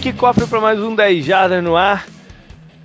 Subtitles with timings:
[0.00, 2.06] aí, que cofre para mais um 10 Jardas no ar.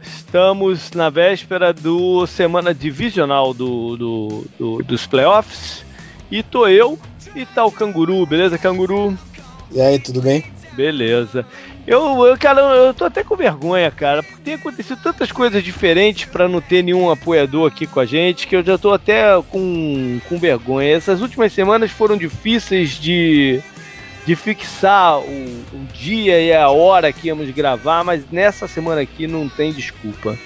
[0.02, 5.86] Estamos na véspera do semana divisional do, do, do, dos playoffs.
[6.30, 7.00] E tô eu
[7.34, 9.18] e tá o Canguru, beleza, Canguru?
[9.72, 10.44] E aí, tudo bem?
[10.74, 11.46] Beleza.
[11.88, 16.26] Eu, eu, cara, eu tô até com vergonha, cara, porque tem acontecido tantas coisas diferentes
[16.26, 20.20] para não ter nenhum apoiador aqui com a gente, que eu já tô até com,
[20.28, 20.96] com vergonha.
[20.96, 23.62] Essas últimas semanas foram difíceis de,
[24.26, 25.24] de fixar o,
[25.74, 30.38] o dia e a hora que íamos gravar, mas nessa semana aqui não tem desculpa.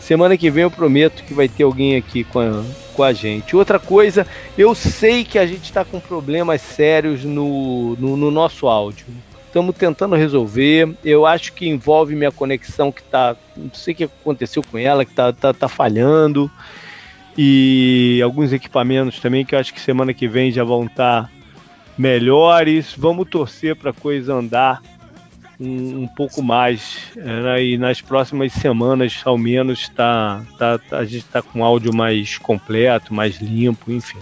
[0.00, 3.54] Semana que vem eu prometo que vai ter alguém aqui com a, com a gente.
[3.54, 4.26] Outra coisa,
[4.58, 9.06] eu sei que a gente está com problemas sérios no, no, no nosso áudio.
[9.46, 10.96] Estamos tentando resolver.
[11.04, 13.36] Eu acho que envolve minha conexão que tá.
[13.56, 16.50] Não sei o que aconteceu com ela, que tá, tá, tá falhando.
[17.38, 21.30] E alguns equipamentos também que eu acho que semana que vem já vão estar tá
[22.00, 22.94] melhores.
[22.96, 24.82] Vamos torcer para a coisa andar
[25.60, 26.98] um, um pouco mais.
[27.14, 27.64] Né?
[27.64, 32.38] E nas próximas semanas, ao menos, tá, tá, tá a gente está com áudio mais
[32.38, 34.18] completo, mais limpo, enfim.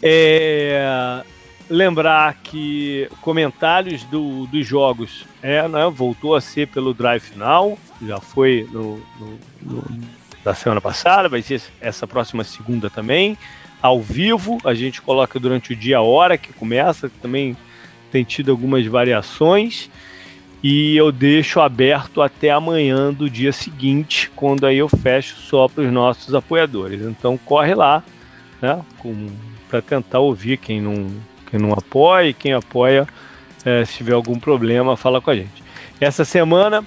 [0.00, 1.24] É,
[1.68, 8.20] lembrar que comentários do, dos jogos é, né, voltou a ser pelo Drive Final, já
[8.20, 9.84] foi no, no, no,
[10.44, 13.36] da semana passada, vai ser essa próxima segunda também
[13.80, 17.56] ao vivo, a gente coloca durante o dia a hora que começa, que também
[18.10, 19.90] tem tido algumas variações.
[20.62, 25.84] E eu deixo aberto até amanhã do dia seguinte, quando aí eu fecho só para
[25.84, 27.00] os nossos apoiadores.
[27.02, 28.02] Então corre lá,
[28.60, 28.82] né,
[29.68, 31.06] para tentar ouvir quem não,
[31.48, 33.06] quem não apoia e quem apoia,
[33.64, 35.62] é, se tiver algum problema, fala com a gente.
[36.00, 36.84] Essa semana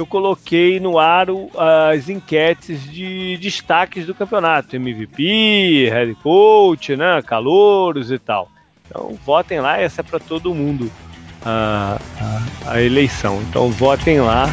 [0.00, 1.50] eu coloquei no aro
[1.92, 8.48] as enquetes de destaques do campeonato, MVP, head coach, né, calouros e tal.
[8.86, 10.90] Então votem lá, essa é para todo mundo
[11.44, 11.98] a,
[12.66, 13.40] a, a, eleição.
[13.48, 14.48] Então votem lá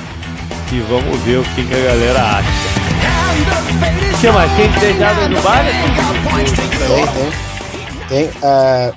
[0.72, 2.50] e vamos ver o que, que a galera acha.
[4.14, 4.52] O que mais?
[4.52, 5.64] Tem desejado no bar?
[6.88, 7.08] Tem,
[8.10, 8.30] tem.
[8.30, 8.38] Tem.
[8.38, 8.94] Uh,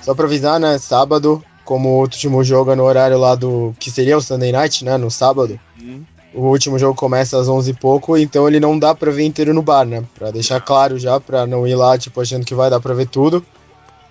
[0.00, 0.78] só para avisar, né?
[0.78, 3.74] Sábado como o último jogo é no horário lá do.
[3.78, 4.96] que seria o Sunday Night, né?
[4.96, 5.58] No sábado.
[5.80, 6.02] Uhum.
[6.34, 9.54] O último jogo começa às 11 e pouco, então ele não dá pra ver inteiro
[9.54, 10.02] no bar, né?
[10.16, 13.06] Pra deixar claro já, pra não ir lá, tipo, achando que vai dar pra ver
[13.06, 13.44] tudo.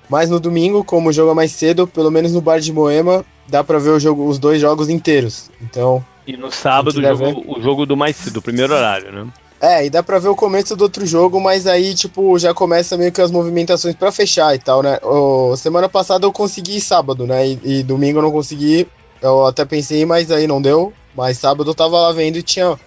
[0.10, 3.26] Mas no domingo, como o jogo é mais cedo, pelo menos no bar de Moema,
[3.48, 5.50] dá pra ver o jogo, os dois jogos inteiros.
[5.62, 6.04] Então.
[6.26, 9.28] E no sábado, o jogo, o jogo do mais cedo, o primeiro horário, né?
[9.64, 12.98] É, e dá pra ver o começo do outro jogo, mas aí, tipo, já começa
[12.98, 15.00] meio que as movimentações para fechar e tal, né?
[15.02, 17.48] O, semana passada eu consegui sábado, né?
[17.48, 18.86] E, e, domingo eu não consegui.
[19.22, 20.92] Eu até pensei, mas aí não deu.
[21.16, 22.78] Mas sábado eu tava lá vendo e tinha,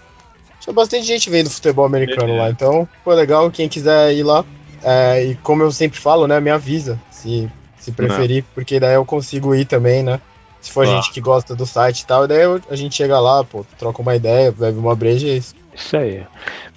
[0.60, 2.38] tinha bastante gente vendo futebol americano é.
[2.42, 2.50] lá.
[2.50, 3.50] Então, foi legal.
[3.50, 4.44] Quem quiser ir lá.
[4.82, 6.38] É, e como eu sempre falo, né?
[6.40, 8.50] Me avisa se, se preferir, não.
[8.54, 10.20] porque daí eu consigo ir também, né?
[10.60, 10.90] Se for ah.
[10.90, 14.02] gente que gosta do site e tal, daí eu, a gente chega lá, pô, troca
[14.02, 15.54] uma ideia, bebe uma breja e é isso.
[15.76, 16.26] Isso aí.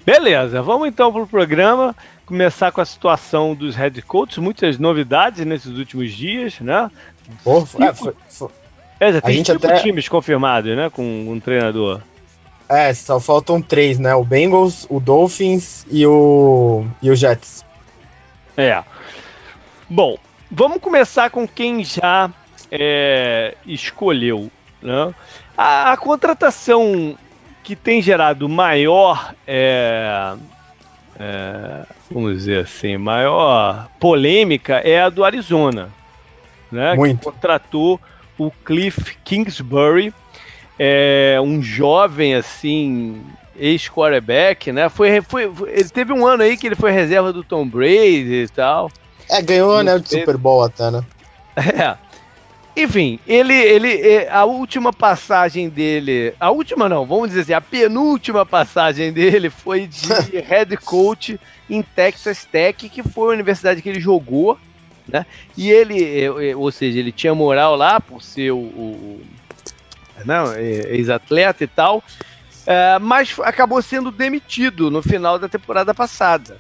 [0.06, 1.96] Beleza, vamos então para o programa.
[2.26, 6.92] Começar com a situação dos head coaches, muitas novidades nesses últimos dias, né?
[7.44, 7.84] Pô, cinco...
[7.84, 8.50] é, foi, foi...
[9.00, 9.80] é, já tem cinco até...
[9.80, 10.90] times confirmados, né?
[10.90, 12.02] Com um treinador.
[12.68, 14.14] É, só faltam três, né?
[14.14, 17.66] O Bengals, o Dolphins e o, e o Jets.
[18.56, 18.84] É.
[19.90, 20.18] Bom,
[20.52, 22.30] vamos começar com quem já
[22.70, 24.52] é, escolheu.
[24.82, 25.14] Né?
[25.58, 27.18] A, a, contratação
[27.70, 30.34] que tem gerado maior, é,
[31.20, 35.92] é, vamos dizer assim, maior polêmica é a do Arizona,
[36.72, 36.96] né?
[36.96, 37.20] Muito.
[37.20, 38.02] Que contratou
[38.40, 40.12] o Cliff Kingsbury,
[40.80, 43.22] é, um jovem assim
[43.56, 44.90] ex-quarterback, né?
[44.90, 48.50] Foi, foi, ele teve um ano aí que ele foi reserva do Tom Brady e
[48.50, 48.90] tal.
[49.30, 51.04] É, ganhou o anel de Super Bowl até, né?
[51.56, 52.09] É.
[52.76, 57.62] Enfim, ele, ele, é, a última passagem dele, a última não, vamos dizer assim, a
[57.62, 60.08] penúltima passagem dele foi de
[60.40, 61.40] head coach
[61.70, 64.58] em Texas Tech, que foi a universidade que ele jogou,
[65.08, 65.26] né?
[65.58, 69.22] E ele, é, é, ou seja, ele tinha moral lá por ser o, o
[70.26, 72.04] não, ex-atleta e tal,
[73.02, 76.58] mas acabou sendo demitido no final da temporada passada.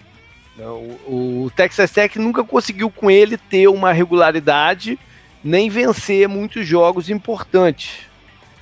[0.58, 4.98] O, o Texas Tech nunca conseguiu com ele ter uma regularidade
[5.44, 8.01] nem vencer muitos jogos importantes,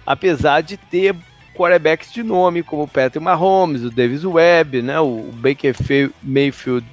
[0.06, 1.16] apesar de ter
[1.56, 5.76] quarterbacks de nome como o Patrick Mahomes, o Davis Webb, né, o Baker
[6.22, 6.86] Mayfield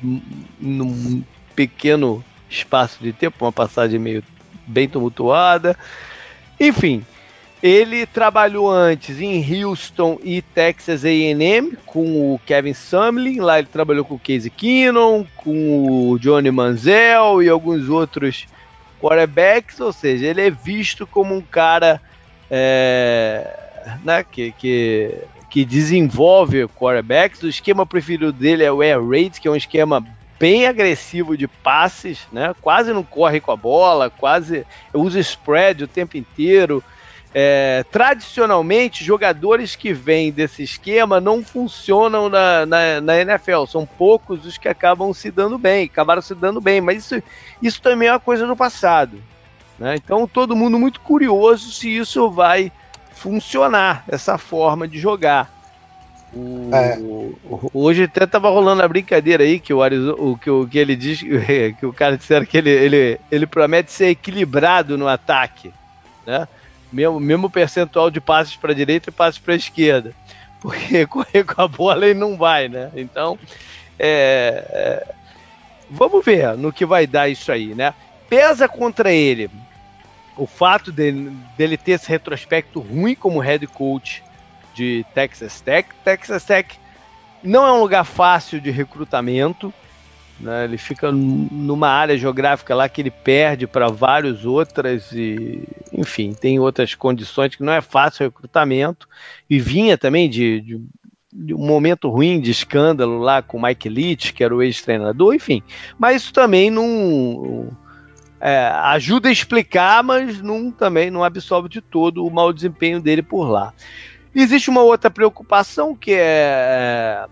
[0.58, 1.22] num
[1.54, 4.22] pequeno espaço de tempo, uma passagem meio
[4.66, 5.76] bem tumultuada.
[6.58, 7.04] Enfim,
[7.62, 14.04] ele trabalhou antes em Houston e Texas A&M com o Kevin Sumlin, lá ele trabalhou
[14.04, 18.46] com o Casey Keenum, com o Johnny Manziel e alguns outros
[19.00, 22.00] quarterbacks, ou seja, ele é visto como um cara
[22.50, 23.58] é,
[24.02, 25.14] né, que, que,
[25.50, 27.42] que desenvolve quarterbacks.
[27.42, 30.04] O esquema preferido dele é o air raid, que é um esquema
[30.38, 32.54] bem agressivo de passes, né?
[32.60, 36.82] Quase não corre com a bola, quase usa spread o tempo inteiro.
[37.36, 43.64] É, tradicionalmente, jogadores que vêm desse esquema não funcionam na, na, na, NFL.
[43.66, 47.20] São poucos os que acabam se dando bem, acabaram se dando bem, mas isso,
[47.60, 49.20] isso também é uma coisa do passado.
[49.76, 49.96] Né?
[49.96, 52.70] Então, todo mundo muito curioso se isso vai
[53.10, 55.52] funcionar, essa forma de jogar.
[56.32, 56.98] O, é.
[57.72, 61.20] Hoje até tava rolando a brincadeira aí que o, o, que, o que ele diz
[61.80, 65.72] que o cara disseram que ele, ele, ele promete ser equilibrado no ataque,
[66.24, 66.46] né?
[66.92, 70.14] Mesmo, mesmo percentual de passes para direita e passes para esquerda.
[70.60, 72.90] Porque correr com a bola ele não vai, né?
[72.94, 73.38] Então,
[73.98, 75.14] é, é,
[75.90, 77.92] vamos ver no que vai dar isso aí, né?
[78.28, 79.50] Pesa contra ele
[80.36, 84.22] o fato dele, dele ter esse retrospecto ruim como head coach
[84.74, 85.88] de Texas Tech.
[86.04, 86.78] Texas Tech
[87.42, 89.72] não é um lugar fácil de recrutamento.
[90.40, 90.64] Né?
[90.64, 96.58] Ele fica numa área geográfica lá que ele perde para várias outras e, enfim, tem
[96.58, 99.08] outras condições que não é fácil o recrutamento.
[99.48, 100.60] E vinha também de,
[101.32, 105.34] de, um momento ruim de escândalo lá com o Mike Leach, que era o ex-treinador,
[105.34, 105.62] enfim.
[105.98, 107.70] Mas isso também não
[108.40, 113.22] é, ajuda a explicar, mas não, também não absolve de todo o mau desempenho dele
[113.22, 113.72] por lá.
[114.34, 117.24] Existe uma outra preocupação que é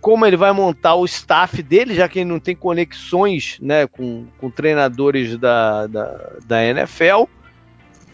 [0.00, 4.26] como ele vai montar o staff dele, já que ele não tem conexões né, com,
[4.38, 7.24] com treinadores da, da, da NFL.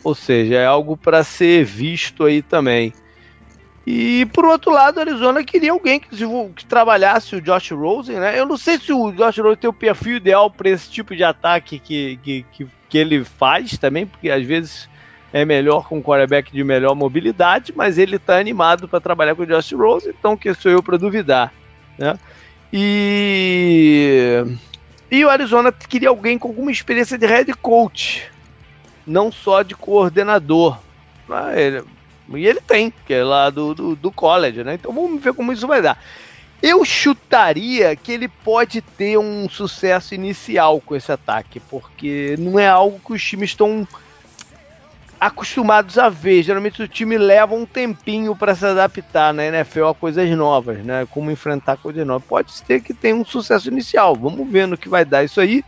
[0.03, 2.93] Ou seja, é algo para ser visto aí também.
[3.87, 6.09] E por outro lado, a Arizona queria alguém que,
[6.57, 8.39] que, trabalhasse o Josh Rosen, né?
[8.39, 11.23] Eu não sei se o Josh Rosen tem o perfil ideal para esse tipo de
[11.23, 14.89] ataque que, que, que, que, ele faz também, porque às vezes
[15.33, 19.43] é melhor com um quarterback de melhor mobilidade, mas ele está animado para trabalhar com
[19.43, 21.53] o Josh Rosen, então que sou eu para duvidar.
[21.99, 22.19] Né?
[22.73, 24.45] E,
[25.11, 28.31] e o Arizona queria alguém com alguma experiência de head coach,
[29.07, 30.79] não só de coordenador.
[31.29, 31.85] Ah, ele,
[32.35, 34.75] e ele tem, que é lá do, do, do college, né?
[34.75, 35.99] Então vamos ver como isso vai dar.
[36.63, 42.67] Eu chutaria que ele pode ter um sucesso inicial com esse ataque, porque não é
[42.67, 43.87] algo que os times estão
[45.21, 46.43] acostumados a ver.
[46.43, 51.07] Geralmente o time leva um tempinho para se adaptar na NFL a coisas novas, né?
[51.11, 52.27] Como enfrentar coisas novas.
[52.27, 54.15] Pode ser que tenha um sucesso inicial.
[54.15, 55.65] Vamos ver no que vai dar isso aí.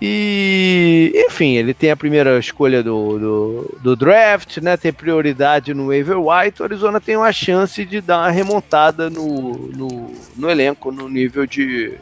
[0.00, 4.76] E, enfim, ele tem a primeira escolha do, do, do, draft, né?
[4.76, 6.62] Tem prioridade no waiver white.
[6.62, 11.46] O Arizona tem uma chance de dar uma remontada no, no, no elenco, no nível
[11.46, 11.98] de,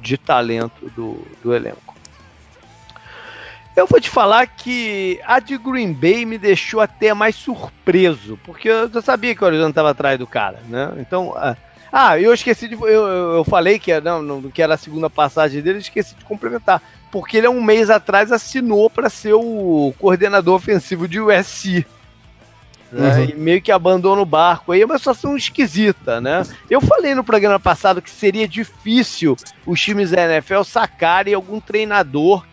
[0.00, 1.89] de talento do, do elenco.
[3.76, 8.68] Eu vou te falar que a de Green Bay me deixou até mais surpreso, porque
[8.68, 10.92] eu já sabia que o Arizona estava atrás do cara, né?
[10.98, 11.34] Então,
[11.92, 12.74] ah, eu esqueci de.
[12.74, 16.80] Eu, eu falei que, não, que era a segunda passagem dele, esqueci de complementar.
[17.10, 21.84] Porque ele, há um mês atrás, assinou para ser o coordenador ofensivo de USC.
[22.92, 23.16] Né?
[23.16, 23.24] Uhum.
[23.24, 26.42] E meio que abandona o barco aí, é uma situação esquisita, né?
[26.68, 29.36] Eu falei no programa passado que seria difícil
[29.66, 32.44] os times da NFL sacarem algum treinador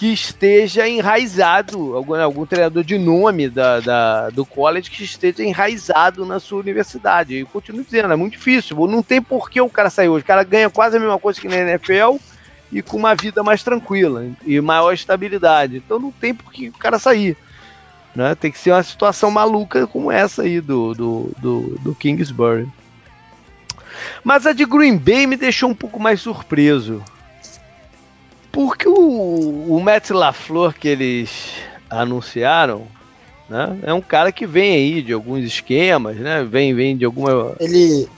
[0.00, 6.24] que esteja enraizado, algum, algum treinador de nome da, da, do college que esteja enraizado
[6.24, 7.34] na sua universidade.
[7.34, 8.78] E continuo dizendo, é muito difícil.
[8.86, 10.24] Não tem por que o cara sair hoje.
[10.24, 12.16] O cara ganha quase a mesma coisa que na NFL
[12.72, 15.76] e com uma vida mais tranquila e maior estabilidade.
[15.76, 17.36] Então não tem por que o cara sair.
[18.16, 18.34] Né?
[18.34, 22.66] Tem que ser uma situação maluca como essa aí do, do, do, do Kingsbury.
[24.24, 27.04] Mas a de Green Bay me deixou um pouco mais surpreso.
[28.52, 31.52] Porque o, o Matt LaFleur que eles
[31.88, 32.86] anunciaram,
[33.48, 36.44] né, é um cara que vem aí de alguns esquemas, né?
[36.44, 37.54] Vem, vem de alguma.
[37.60, 38.08] Ele,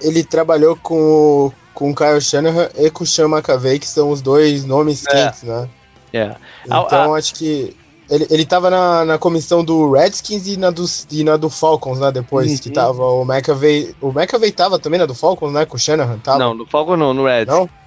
[0.00, 4.20] ele trabalhou com, com o Kyle Shanahan e com o Sean McAvey, que são os
[4.20, 5.10] dois nomes é.
[5.10, 5.68] quentes, né?
[6.12, 6.36] É.
[6.66, 7.74] Então acho que
[8.10, 11.98] ele, ele tava na, na comissão do Redskins e na do, e na do Falcons,
[11.98, 12.12] né?
[12.12, 12.58] Depois uhum.
[12.58, 13.94] que tava o McAvey.
[14.00, 15.64] O McAvey tava também na do Falcons, né?
[15.64, 16.38] Com o Shanahan, tava?
[16.38, 17.58] Não, no Falcons não, no Redskins.
[17.58, 17.81] Não?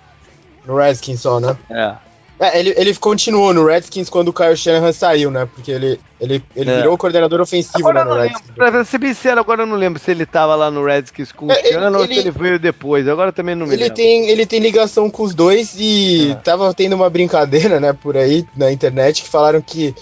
[0.65, 1.55] No Redskins só, né?
[1.69, 1.95] É.
[2.37, 5.47] É, ele, ele continuou no Redskins quando o Kyle Shanahan saiu, né?
[5.55, 6.77] Porque ele, ele, ele é.
[6.77, 8.49] virou coordenador ofensivo agora né, no Redskins.
[8.49, 11.45] Lembro, pra ser sincero, agora eu não lembro se ele tava lá no Redskins com
[11.45, 13.07] o é, Shanahan ou se ele veio depois.
[13.07, 13.95] Agora também não me ele lembro.
[13.95, 16.35] Tem, ele tem ligação com os dois e é.
[16.35, 19.95] tava tendo uma brincadeira, né, por aí na internet que falaram que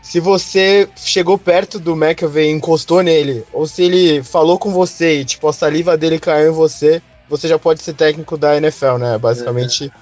[0.00, 5.20] se você chegou perto do McAvey e encostou nele, ou se ele falou com você
[5.20, 8.96] e, tipo, a saliva dele caiu em você, você já pode ser técnico da NFL,
[8.98, 9.18] né?
[9.18, 9.92] Basicamente,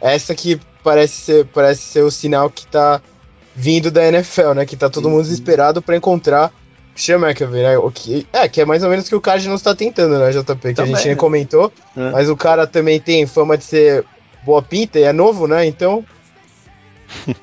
[0.00, 0.14] é.
[0.14, 3.00] essa que parece ser, parece ser o sinal que tá
[3.54, 4.66] vindo da NFL, né?
[4.66, 6.52] Que tá todo mundo desesperado para encontrar
[6.94, 7.78] Sean McAvey, né?
[7.78, 10.30] O que, é, que é mais ou menos o que o Cardinals está tentando, né,
[10.30, 10.44] JP?
[10.44, 11.72] Que também, a gente nem comentou.
[11.96, 12.10] É.
[12.10, 14.04] Mas o cara também tem fama de ser
[14.44, 15.66] boa pinta e é novo, né?
[15.66, 16.04] Então.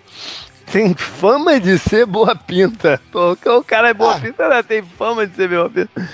[0.71, 3.01] tem fama de ser boa pinta.
[3.11, 4.19] Pô, o cara é boa ah.
[4.19, 4.63] pinta, né?
[4.63, 6.09] Tem fama de ser boa pinta.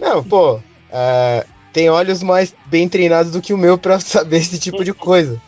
[0.00, 0.60] Não, pô.
[0.90, 4.94] É, tem olhos mais bem treinados do que o meu para saber esse tipo de
[4.94, 5.38] coisa.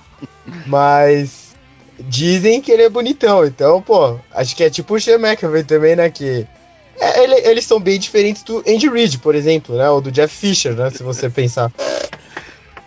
[0.66, 1.56] Mas
[2.00, 5.18] dizem que ele é bonitão, então, pô, acho que é tipo o Sean
[5.66, 6.10] também, né?
[6.10, 6.46] Que
[7.00, 9.88] é, ele, eles são bem diferentes do Andy Reid, por exemplo, né?
[9.88, 10.90] Ou do Jeff Fisher, né?
[10.90, 11.72] Se você pensar.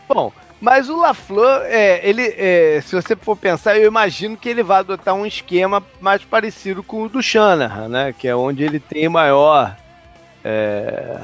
[0.08, 4.62] Bom, mas o LaFleur, é, ele, é, se você for pensar, eu imagino que ele
[4.62, 8.14] vai adotar um esquema mais parecido com o do Shanahan, né?
[8.16, 9.76] Que é onde ele tem maior,
[10.44, 11.18] é,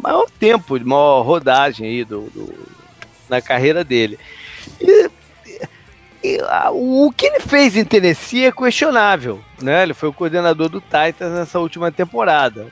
[0.00, 2.52] maior tempo, maior rodagem aí do, do
[3.28, 4.18] na carreira dele.
[4.80, 6.38] E
[6.72, 9.82] o que ele fez em Tennessee é questionável, né?
[9.82, 12.66] Ele foi o coordenador do Titans nessa última temporada.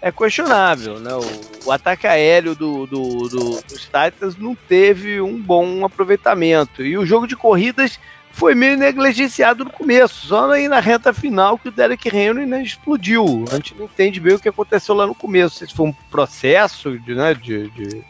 [0.00, 1.12] É questionável, né?
[1.14, 6.82] O, o ataque aéreo do, do, do, dos Titans não teve um bom aproveitamento.
[6.82, 8.00] E o jogo de corridas
[8.38, 12.62] foi meio negligenciado no começo, só aí na reta final que o Derek Henry né,
[12.62, 13.44] explodiu.
[13.50, 15.66] A gente não entende bem o que aconteceu lá no começo.
[15.66, 18.04] Se foi um processo de, né, de, de,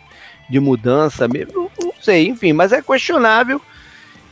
[0.51, 3.59] de mudança mesmo, não sei, enfim, mas é questionável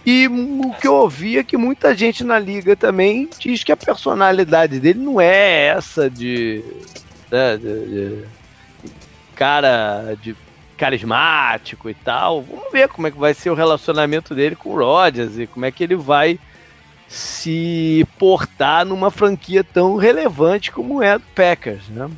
[0.05, 3.77] e o que eu ouvi é que muita gente na liga também diz que a
[3.77, 6.63] personalidade dele não é essa de,
[7.29, 8.25] né, de, de
[9.35, 10.37] cara de
[10.77, 12.43] carismático e tal.
[12.43, 15.65] Vamos ver como é que vai ser o relacionamento dele com o Rodgers e como
[15.65, 16.39] é que ele vai
[17.09, 22.11] se portar numa franquia tão relevante como é do Packers, né?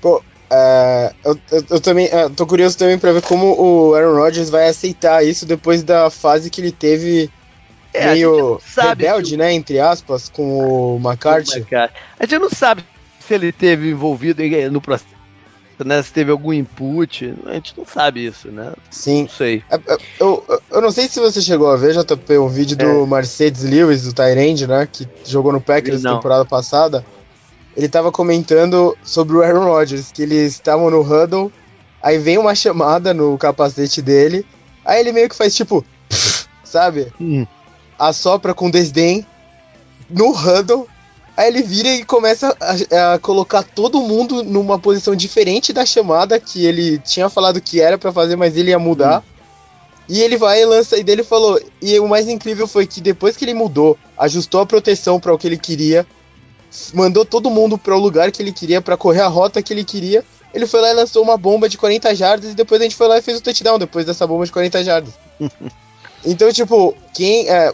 [0.00, 4.14] Pô, Uh, eu, eu, eu, também uh, tô curioso também para ver como o Aaron
[4.14, 7.30] Rodgers vai aceitar isso depois da fase que ele teve
[7.92, 11.66] é, meio rebelde, né, entre aspas, com o McCarthy.
[11.74, 12.82] A gente não sabe
[13.20, 15.17] se ele teve envolvido no processo,
[15.84, 18.72] né, se teve algum input, a gente não sabe isso, né?
[18.90, 19.22] Sim.
[19.22, 19.62] Não sei.
[19.70, 22.76] É, é, eu, eu, eu não sei se você chegou a ver, JP, um vídeo
[22.80, 22.84] é.
[22.84, 27.04] do Mercedes Lewis, do Tyrande, né, que jogou no Packers na temporada passada
[27.78, 31.52] ele tava comentando sobre o Aaron Rodgers, que eles estavam no huddle,
[32.02, 34.44] aí vem uma chamada no capacete dele,
[34.84, 35.84] aí ele meio que faz tipo,
[36.64, 37.12] sabe?
[37.20, 37.46] Hum.
[37.96, 39.24] Assopra com desdém
[40.10, 40.88] no huddle,
[41.38, 46.40] aí ele vira e começa a, a, colocar todo mundo numa posição diferente da chamada
[46.40, 49.20] que ele tinha falado que era para fazer, mas ele ia mudar.
[49.20, 49.38] Hum.
[50.08, 51.60] E ele vai e lança, e dele falou.
[51.80, 55.38] E o mais incrível foi que depois que ele mudou, ajustou a proteção para o
[55.38, 56.04] que ele queria,
[56.92, 59.84] mandou todo mundo para o lugar que ele queria, para correr a rota que ele
[59.84, 60.24] queria.
[60.52, 63.06] Ele foi lá e lançou uma bomba de 40 jardas e depois a gente foi
[63.06, 65.14] lá e fez o touchdown depois dessa bomba de 40 jardas.
[66.26, 67.72] então, tipo, quem é,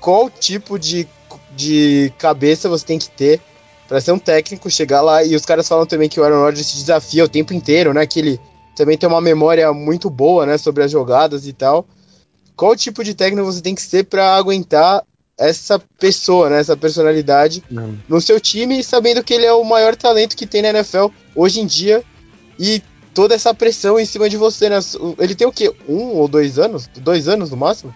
[0.00, 1.06] qual tipo de,
[1.56, 3.40] de cabeça você tem que ter
[3.88, 6.66] para ser um técnico, chegar lá e os caras falam também que o Aaron Rodgers
[6.66, 8.06] se desafia o tempo inteiro, né?
[8.06, 8.40] Que ele
[8.74, 11.86] também tem uma memória muito boa, né, sobre as jogadas e tal.
[12.56, 15.04] Qual tipo de técnico você tem que ser para aguentar
[15.38, 17.98] essa pessoa, né, essa personalidade Não.
[18.08, 21.60] no seu time, sabendo que ele é o maior talento que tem na NFL hoje
[21.60, 22.02] em dia
[22.58, 22.82] e
[23.12, 24.78] toda essa pressão em cima de você, né?
[25.18, 25.72] Ele tem o quê?
[25.88, 26.88] Um ou dois anos?
[26.98, 27.94] Dois anos no máximo?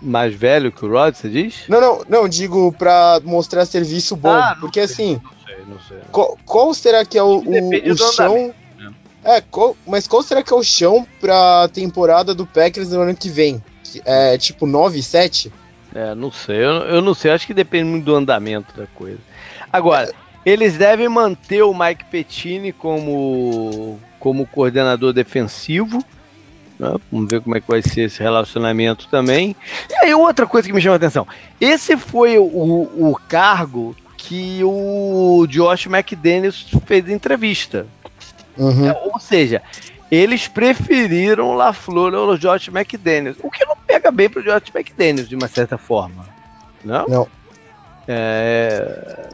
[0.00, 1.64] Mais velho que o Rod, você diz?
[1.68, 4.30] Não, não, não, digo pra mostrar serviço bom.
[4.30, 5.20] Ah, porque sei, assim.
[5.22, 5.98] Não sei, não sei.
[6.12, 8.54] Qual, qual, será que é o, o, o chão.
[8.78, 8.92] Né?
[9.24, 13.16] É, qual, mas qual será que é o chão pra temporada do Packers no ano
[13.16, 13.62] que vem?
[14.04, 15.52] É tipo 9, 7?
[15.94, 16.58] É, não sei.
[16.58, 17.30] Eu, eu, não sei.
[17.30, 19.18] Acho que depende muito do andamento da coisa.
[19.72, 20.12] Agora,
[20.44, 26.02] eles devem manter o Mike Pettini como, como coordenador defensivo.
[26.78, 26.94] Né?
[27.10, 29.56] Vamos ver como é que vai ser esse relacionamento também.
[29.90, 31.26] E aí, outra coisa que me chama a atenção.
[31.60, 37.86] Esse foi o, o cargo que o Josh McDaniels fez entrevista.
[38.56, 38.88] Uhum.
[38.88, 39.62] É, ou seja,
[40.10, 43.36] eles preferiram LaFleur ao Josh McDaniels.
[43.42, 46.26] O que não pega bem pro Josh McDaniels, de uma certa forma.
[46.84, 47.06] Não?
[47.08, 47.28] Não.
[48.08, 49.28] É,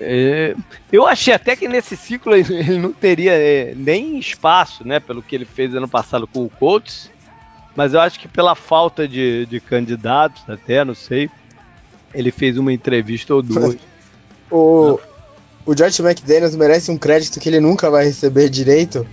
[0.00, 0.56] é,
[0.90, 4.98] eu achei até que nesse ciclo ele não teria é, nem espaço, né?
[4.98, 7.10] Pelo que ele fez ano passado com o Colts.
[7.76, 11.30] Mas eu acho que pela falta de, de candidatos, até, não sei,
[12.12, 13.76] ele fez uma entrevista ou duas.
[14.50, 14.98] o,
[15.64, 19.06] o Josh McDaniels merece um crédito que ele nunca vai receber direito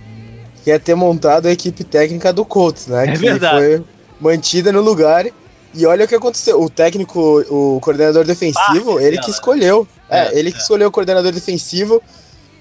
[0.62, 3.04] que é ter montado a equipe técnica do Colts, né?
[3.04, 3.56] É que verdade.
[3.56, 3.84] foi
[4.20, 5.26] mantida no lugar.
[5.72, 6.60] E olha o que aconteceu.
[6.60, 9.86] O técnico, o coordenador defensivo, ele que escolheu.
[10.08, 10.60] É, é ele que é.
[10.60, 12.02] escolheu o coordenador defensivo.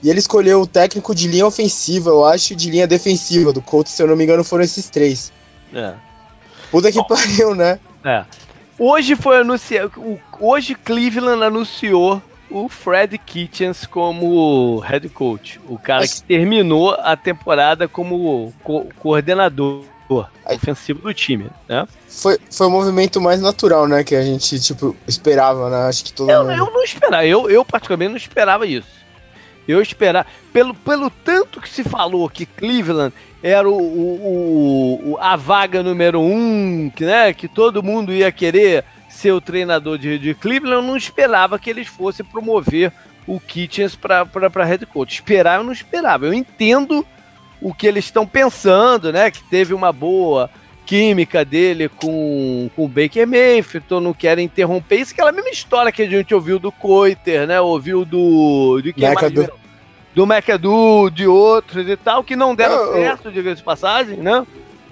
[0.01, 3.91] E ele escolheu o técnico de linha ofensiva, eu acho, de linha defensiva do Colts,
[3.91, 5.33] se eu não me engano, foram esses três.
[5.73, 5.93] É.
[6.71, 7.79] Puta que Bom, pariu, né?
[8.05, 8.23] É.
[8.77, 9.91] Hoje foi anunciado.
[10.39, 15.59] Hoje Cleveland anunciou o Fred Kitchens como head coach.
[15.67, 19.83] O cara que terminou a temporada como co coordenador
[20.15, 21.87] ofensivo do time, né?
[22.07, 24.03] Foi, foi o movimento mais natural, né?
[24.03, 25.87] Que a gente, tipo, esperava, né?
[25.87, 26.53] Acho que todo eu, mundo...
[26.53, 28.87] eu não esperava, eu, eu particularmente não esperava isso.
[29.67, 33.13] Eu esperava, pelo, pelo tanto que se falou que Cleveland
[33.43, 38.83] era o, o, o, a vaga número um, que, né, que todo mundo ia querer
[39.09, 42.91] ser o treinador de, de Cleveland, eu não esperava que eles fossem promover
[43.27, 44.25] o Kitchens para
[44.65, 45.13] head coach.
[45.13, 46.25] Esperar eu não esperava.
[46.25, 47.05] Eu entendo
[47.61, 49.29] o que eles estão pensando, né?
[49.31, 50.49] Que teve uma boa
[50.89, 54.95] química dele com, com o Baker Mayfield, então não quero interromper.
[54.95, 57.61] Isso é aquela mesma história que a gente ouviu do Coiter, né?
[57.61, 58.81] Ouviu do.
[58.81, 59.31] De quem mais?
[59.31, 59.51] Do...
[60.15, 64.45] do McAdoo, de outros e tal, que não deram eu, certo, diga de passagem, né?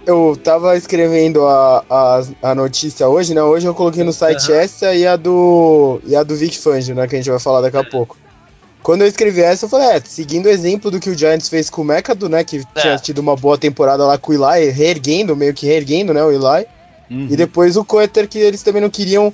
[0.06, 3.42] Eu tava escrevendo a, a, a, notícia hoje, né?
[3.42, 4.58] Hoje eu coloquei no site uhum.
[4.58, 6.00] essa e a do.
[6.06, 7.08] e a do Vic Fangio, né?
[7.08, 8.16] Que a gente vai falar daqui a pouco.
[8.88, 11.70] Quando eu escrevi essa, eu falei, é, seguindo o exemplo do que o Giants fez
[11.70, 12.42] com o Mecado, né?
[12.46, 12.80] Que é.
[12.80, 16.32] tinha tido uma boa temporada lá com o Eli, reerguendo, meio que reerguendo, né, o
[16.32, 16.66] Eli.
[17.12, 17.28] Uhum.
[17.30, 19.34] E depois o Coeter, que eles também não queriam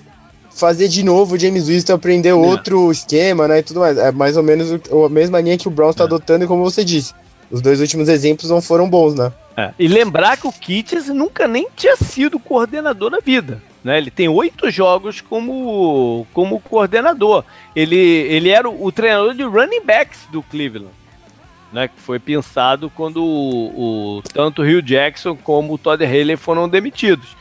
[0.49, 2.41] fazer de novo o James Winston aprender não.
[2.41, 3.95] outro esquema, né, e tudo mais.
[3.95, 6.07] É mais ou menos a mesma linha que o Browns está é.
[6.07, 7.13] adotando, e como você disse.
[7.51, 9.31] Os dois últimos exemplos não foram bons, né?
[9.55, 9.71] É.
[9.77, 13.61] E lembrar que o Kitts nunca nem tinha sido coordenador na vida.
[13.83, 13.97] Né?
[13.97, 17.43] Ele tem oito jogos como, como coordenador.
[17.75, 20.93] Ele, ele era o, o, treinador de running backs do Cleveland.
[21.71, 26.37] Né, que foi pensado quando o, o, tanto o Hugh Jackson como o Todd Haley
[26.37, 27.35] foram demitidos.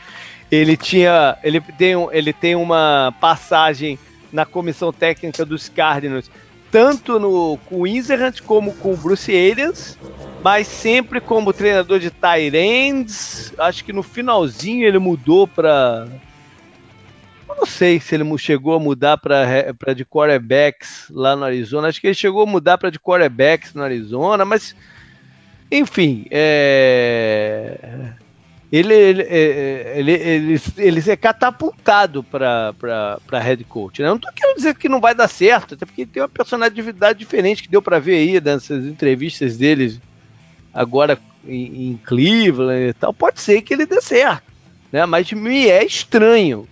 [0.51, 3.97] Ele tinha, ele tem, ele tem uma passagem
[4.31, 6.31] na comissão técnica dos Cardinals
[6.73, 9.95] tanto no, com o Inzerant como com o Bruce Arians,
[10.43, 13.53] mas sempre como treinador de Tyrands.
[13.59, 16.07] Acho que no finalzinho ele mudou para.
[17.55, 21.87] Não sei se ele chegou a mudar para de quarterbacks lá no Arizona.
[21.87, 24.75] Acho que ele chegou a mudar para de quarterbacks no Arizona, mas.
[25.71, 28.13] Enfim, é
[28.73, 34.01] ele, ele, é, é, ele, ele, ele é catapultado para head coach.
[34.01, 34.07] Né?
[34.07, 37.19] Eu não estou querendo dizer que não vai dar certo, até porque tem uma personalidade
[37.19, 40.01] diferente que deu para ver aí nessas entrevistas dele
[40.73, 43.13] agora em, em, Cleveland e tal.
[43.13, 44.51] Pode ser que ele dê certo,
[44.91, 45.05] né?
[45.05, 46.67] mas me é estranho,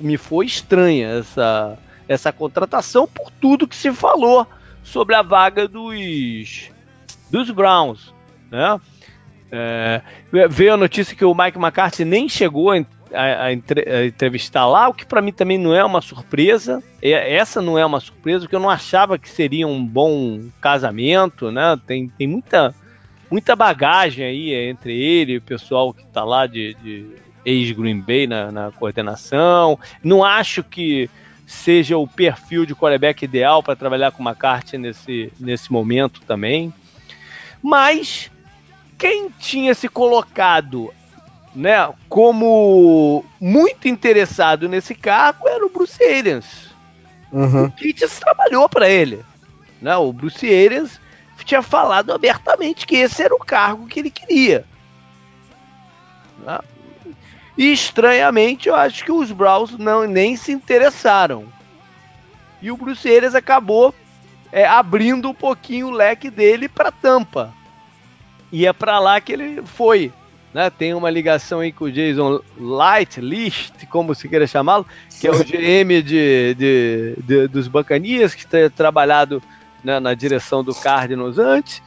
[0.00, 4.46] me foi estranha essa, essa contratação por tudo que se falou
[4.82, 6.70] sobre a vaga dos,
[7.30, 8.12] dos Browns.
[8.50, 8.80] Né?
[9.50, 10.02] É,
[10.50, 12.76] veio a notícia que o Mike McCarthy nem chegou a,
[13.12, 16.82] a, a entrevistar lá, o que para mim também não é uma surpresa.
[17.00, 21.50] É, essa não é uma surpresa, porque eu não achava que seria um bom casamento,
[21.50, 21.78] né?
[21.86, 22.74] Tem, tem muita,
[23.30, 28.26] muita bagagem aí entre ele e o pessoal que está lá de, de ex-Green Bay
[28.26, 29.78] na, na coordenação.
[30.02, 31.08] Não acho que
[31.46, 36.72] seja o perfil de quarterback ideal para trabalhar com McCarthy nesse, nesse momento também.
[37.62, 38.30] Mas
[38.98, 40.92] quem tinha se colocado
[41.54, 46.68] né, como muito interessado nesse cargo era o Bruce Arians.
[47.32, 47.64] Uhum.
[47.64, 49.24] O Kitts trabalhou para ele.
[49.80, 49.96] Né?
[49.96, 51.00] O Bruce Arians
[51.44, 54.66] tinha falado abertamente que esse era o cargo que ele queria.
[57.58, 61.46] E estranhamente, eu acho que os Browns não, nem se interessaram.
[62.62, 63.92] E o Bruce Arians acabou
[64.52, 67.52] é, abrindo um pouquinho o leque dele para Tampa.
[68.52, 70.12] E é para lá que ele foi.
[70.54, 70.70] Né?
[70.70, 74.86] Tem uma ligação aí com o Jason Light, List, como se queira chamá-lo,
[75.20, 79.42] que é o GM de, de, de dos Bacanias, que tem trabalhado
[79.82, 81.82] né, na direção do Cardinals antes.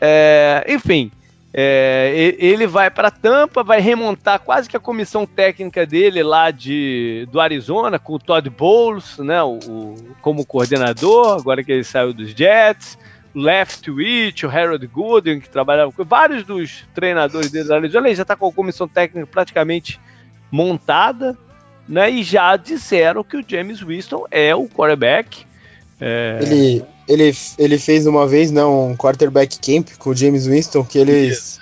[0.00, 1.10] É, enfim,
[1.52, 7.26] é, ele vai para Tampa, vai remontar quase que a comissão técnica dele lá de,
[7.32, 12.12] do Arizona, com o Todd Bowles né, o, o como coordenador, agora que ele saiu
[12.12, 12.98] dos Jets.
[13.34, 18.22] Leftwich, o Harold Gooden, que trabalhava com vários dos treinadores dele da Arizona, ele já
[18.22, 20.00] está com a comissão técnica praticamente
[20.50, 21.36] montada,
[21.88, 22.10] né?
[22.10, 25.46] E já disseram que o James Winston é o quarterback.
[26.00, 26.38] É...
[26.42, 30.98] Ele, ele, ele fez uma vez não, um quarterback camp com o James Winston, que
[30.98, 31.58] eles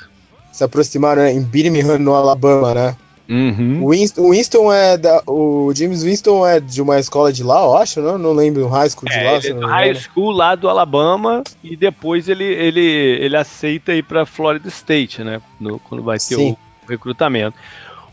[0.52, 2.96] se aproximaram em Birmingham, no Alabama, né?
[3.28, 3.82] Uhum.
[3.82, 7.76] O, Winston, Winston, é da, o James Winston é de uma escola de lá, eu
[7.76, 9.36] acho, não, não lembro, um high school de é, lá.
[9.38, 14.04] Ele é do high school lá do Alabama e depois ele, ele, ele aceita ir
[14.04, 15.42] para Florida State, né?
[15.60, 16.56] No, quando vai ter Sim.
[16.84, 17.56] o recrutamento.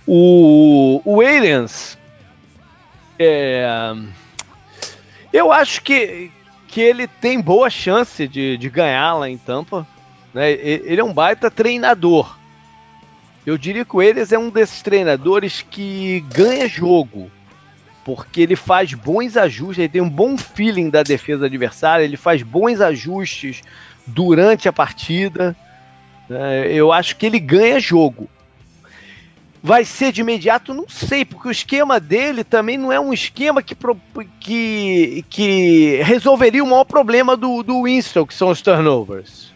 [0.06, 1.98] O, o Aliens,
[3.20, 3.94] é,
[5.34, 6.32] eu acho que,
[6.68, 9.86] que ele tem boa chance de, de ganhar lá em Tampa.
[10.34, 10.52] Né?
[10.52, 12.38] Ele é um baita treinador.
[13.46, 17.30] Eu diria que o Eles é um desses treinadores que ganha jogo.
[18.04, 22.44] porque ele faz bons ajustes, ele tem um bom feeling da defesa adversária, ele faz
[22.44, 23.62] bons ajustes
[24.06, 25.56] durante a partida.
[26.30, 28.30] É, eu acho que ele ganha jogo.
[29.66, 30.74] Vai ser de imediato?
[30.74, 33.74] Não sei, porque o esquema dele também não é um esquema que,
[34.38, 39.54] que, que resolveria o maior problema do, do Winston, que são os turnovers.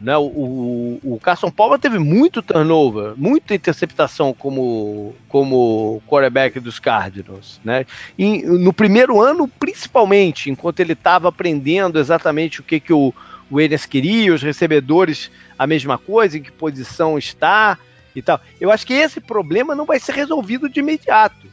[0.00, 0.16] Né?
[0.16, 7.60] O, o, o Carson Palmer teve muito turnover, muita interceptação como, como quarterback dos Cardinals.
[7.62, 7.84] Né?
[8.18, 13.12] E no primeiro ano, principalmente, enquanto ele estava aprendendo exatamente o que, que o,
[13.50, 17.78] o Enes queria, os recebedores a mesma coisa, em que posição está
[18.14, 18.40] e tal.
[18.60, 21.46] Eu acho que esse problema não vai ser resolvido de imediato.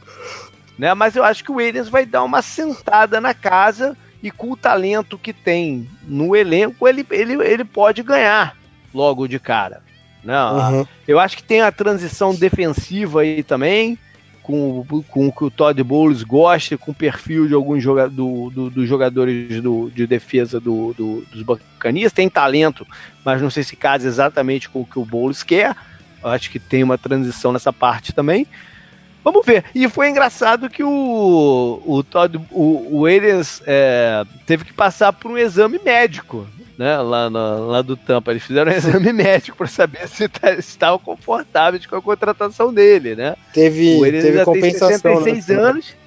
[0.78, 0.94] Né?
[0.94, 4.56] Mas eu acho que o Williams vai dar uma sentada na casa e com o
[4.56, 8.56] talento que tem no elenco, ele, ele, ele pode ganhar
[8.92, 9.82] logo de cara.
[10.22, 10.38] Né?
[10.42, 10.86] Uhum.
[11.08, 13.98] Eu acho que tem a transição defensiva aí também,
[14.42, 18.50] com, com o que o Todd Bowles gosta, com o perfil de alguns joga do,
[18.50, 22.12] do, dos jogadores do, de defesa do, dos Bacanias.
[22.12, 22.86] Tem talento,
[23.24, 25.76] mas não sei se casa exatamente com o que o Bowles quer
[26.22, 28.46] acho que tem uma transição nessa parte também.
[29.22, 29.64] Vamos ver.
[29.74, 35.30] E foi engraçado que o, o Todd, o, o Arians é, teve que passar por
[35.30, 36.46] um exame médico,
[36.78, 36.96] né?
[36.98, 38.30] Lá, na, lá do Tampa.
[38.30, 43.14] Eles fizeram um exame médico para saber se tá, estavam confortáveis com a contratação dele,
[43.14, 43.36] né?
[43.52, 45.22] Teve, o teve compensação.
[45.22, 45.54] Tem 66 né?
[45.62, 45.99] anos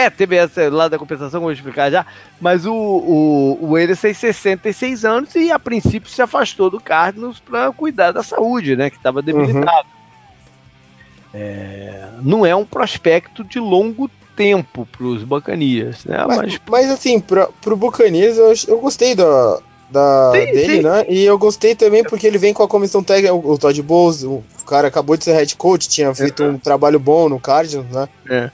[0.00, 2.06] é, teve essa lá da compensação, vou explicar já.
[2.40, 7.38] Mas o, o, o ele tem 66 anos e a princípio se afastou do Cardinals
[7.40, 8.88] para cuidar da saúde, né?
[8.90, 9.88] Que estava debilitado.
[9.88, 10.00] Uhum.
[11.32, 16.24] É, não é um prospecto de longo tempo para os Bacanias, né?
[16.26, 16.60] Mas, mas...
[16.68, 19.60] mas assim, para o Bucanias eu, eu gostei da,
[19.90, 20.82] da, sim, dele, sim.
[20.82, 21.04] né?
[21.08, 24.24] E eu gostei também porque ele vem com a comissão técnica, o, o Todd Bowles,
[24.24, 26.50] o cara acabou de ser head coach, tinha feito uhum.
[26.52, 28.08] um trabalho bom no Cardinals, né?
[28.28, 28.50] É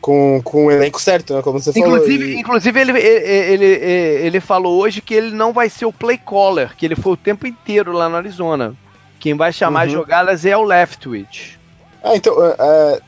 [0.00, 1.42] com, com o elenco certo, né?
[1.42, 2.36] Como você inclusive, falou.
[2.36, 2.40] E...
[2.40, 3.86] Inclusive, ele, ele, ele,
[4.26, 7.16] ele falou hoje que ele não vai ser o play caller, que ele foi o
[7.16, 8.74] tempo inteiro lá no Arizona.
[9.18, 9.92] Quem vai chamar uhum.
[9.92, 11.58] jogadas é o Leftwich.
[12.02, 13.00] Ah, então, é, é,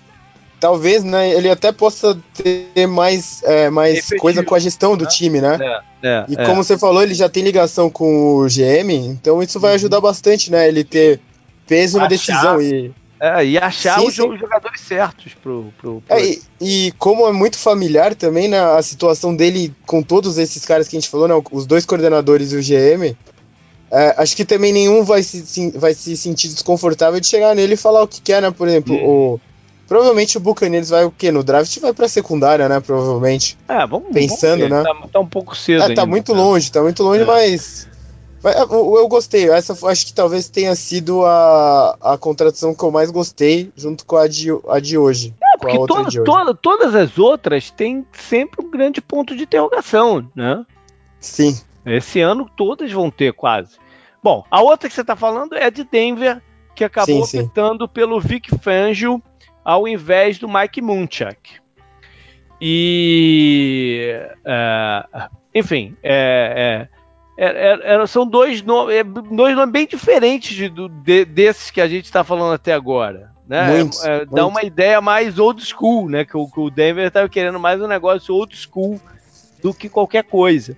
[0.60, 5.10] talvez, né, ele até possa ter mais, é, mais coisa com a gestão do né?
[5.10, 5.58] time, né?
[6.02, 9.58] É, é, e como você falou, ele já tem ligação com o GM, então isso
[9.58, 9.76] vai uhum.
[9.76, 10.68] ajudar bastante, né?
[10.68, 11.18] Ele ter
[11.66, 14.36] peso na decisão e é, e achar sim, os, sim.
[14.36, 15.72] jogadores certos pro.
[15.80, 16.16] pro, pro...
[16.16, 20.64] É, e, e, como é muito familiar também né, a situação dele com todos esses
[20.64, 23.16] caras que a gente falou, né, os dois coordenadores e o GM,
[23.92, 27.76] é, acho que também nenhum vai se, vai se sentir desconfortável de chegar nele e
[27.76, 28.50] falar o que quer, né?
[28.50, 29.36] Por exemplo, hum.
[29.36, 29.40] o.
[29.86, 31.30] Provavelmente o Buccaneers vai o quê?
[31.30, 32.80] No draft vai pra secundária, né?
[32.80, 33.56] Provavelmente.
[33.68, 34.82] É, vamos Pensando, vamos né?
[34.82, 35.82] Tá, tá, um pouco cedo.
[35.82, 36.40] É, tá ainda, muito né?
[36.40, 37.26] longe, tá muito longe, é.
[37.26, 37.86] mas
[38.50, 39.48] eu, eu gostei.
[39.50, 44.16] Essa acho que talvez tenha sido a, a contratação que eu mais gostei, junto com
[44.16, 45.34] a de, a de hoje.
[45.42, 46.24] É, porque toda, hoje.
[46.24, 50.64] Toda, todas as outras têm sempre um grande ponto de interrogação, né?
[51.20, 51.56] Sim.
[51.86, 53.76] Esse ano todas vão ter quase.
[54.22, 56.40] Bom, a outra que você está falando é a de Denver,
[56.74, 57.92] que acabou sim, optando sim.
[57.92, 59.22] pelo Vic Fangio
[59.64, 61.60] ao invés do Mike Munchak.
[62.60, 64.08] E.
[64.44, 67.01] É, enfim, é, é
[67.36, 71.88] é, é, são dois nomes, é, dois nomes bem diferentes de, de, desses que a
[71.88, 73.32] gente está falando até agora.
[73.48, 73.66] Né?
[73.68, 74.34] Muito, é, muito.
[74.34, 76.24] Dá uma ideia mais old school, né?
[76.24, 79.00] Que o, que o Denver estava querendo mais um negócio old school
[79.62, 80.76] do que qualquer coisa.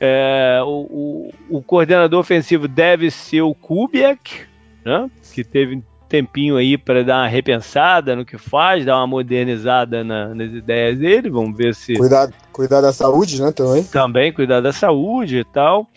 [0.00, 4.46] É, o, o, o, coordenador ofensivo deve ser o Kubiak,
[4.82, 5.10] né?
[5.34, 10.34] que teve tempinho aí para dar uma repensada no que faz, dar uma modernizada na,
[10.34, 11.30] nas ideias dele.
[11.30, 11.94] Vamos ver se.
[11.94, 13.52] Cuidar, cuidar da saúde, né?
[13.52, 13.84] Também.
[13.84, 15.88] Também cuidar da saúde e tal.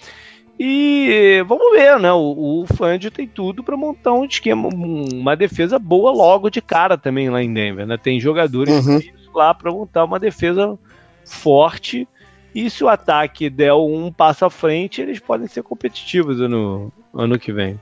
[0.57, 2.13] E vamos ver, né?
[2.13, 6.95] O, o Fangio tem tudo para montar um esquema, uma defesa boa logo de cara
[6.95, 7.97] também lá em Denver, né?
[7.97, 9.01] Tem jogadores uhum.
[9.33, 10.77] lá para montar uma defesa
[11.25, 12.07] forte.
[12.53, 17.39] E se o ataque der um passo à frente, eles podem ser competitivos ano, ano
[17.39, 17.79] que vem.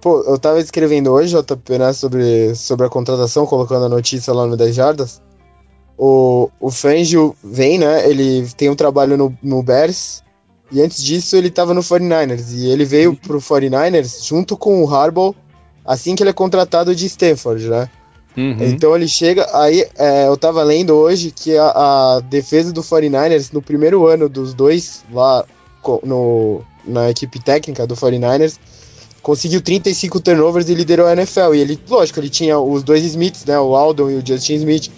[0.00, 4.46] Pô, eu tava escrevendo hoje, JP, né, sobre, sobre a contratação, colocando a notícia lá
[4.46, 5.20] no 10 Jardas.
[5.96, 8.08] O, o Fangio vem, né?
[8.08, 10.22] Ele tem um trabalho no, no Bears.
[10.70, 12.52] E antes disso ele tava no 49ers.
[12.52, 13.16] E ele veio uhum.
[13.16, 15.34] pro 49ers junto com o Harbaugh
[15.88, 17.88] assim que ele é contratado de Stanford, né?
[18.36, 18.56] Uhum.
[18.60, 19.48] Então ele chega.
[19.54, 24.28] Aí é, eu tava lendo hoje que a, a, defesa do 49ers, no primeiro ano
[24.28, 25.44] dos dois, lá
[26.04, 28.58] no, na equipe técnica do 49ers,
[29.22, 31.54] conseguiu 35 turnovers e liderou a NFL.
[31.54, 33.58] E ele, lógico, ele tinha os dois Smiths, né?
[33.58, 34.90] O Aldon e o Justin Smith.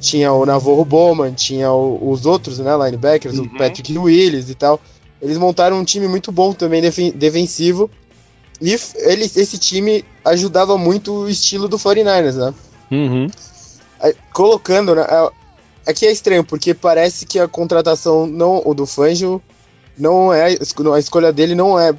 [0.00, 2.70] Tinha o Navarro Bowman, tinha o, os outros, né?
[2.76, 3.44] Linebackers, uhum.
[3.44, 4.80] o Patrick Willis e tal.
[5.20, 6.80] Eles montaram um time muito bom também
[7.14, 7.90] defensivo.
[8.60, 12.54] E ele, esse time ajudava muito o estilo do 49ers, né?
[12.90, 13.26] Uhum.
[14.32, 15.04] Colocando, né?
[15.86, 19.42] aqui é estranho, porque parece que a contratação não, o do Fangio
[19.96, 20.46] não é.
[20.46, 21.94] A escolha dele não é.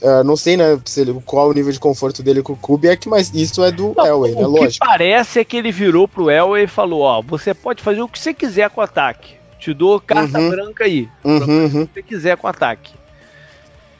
[0.00, 3.08] Uh, não sei, né, se ele, qual o nível de conforto dele com o Kubiak,
[3.08, 4.46] mas isso é do não, Elway, né?
[4.46, 4.66] Lógico.
[4.66, 8.00] O que parece é que ele virou pro Elway e falou: Ó, você pode fazer
[8.00, 9.34] o que você quiser com o ataque.
[9.58, 10.50] Te dou carta uhum.
[10.50, 11.08] branca aí.
[11.24, 12.94] Uhum, o que você quiser com o ataque.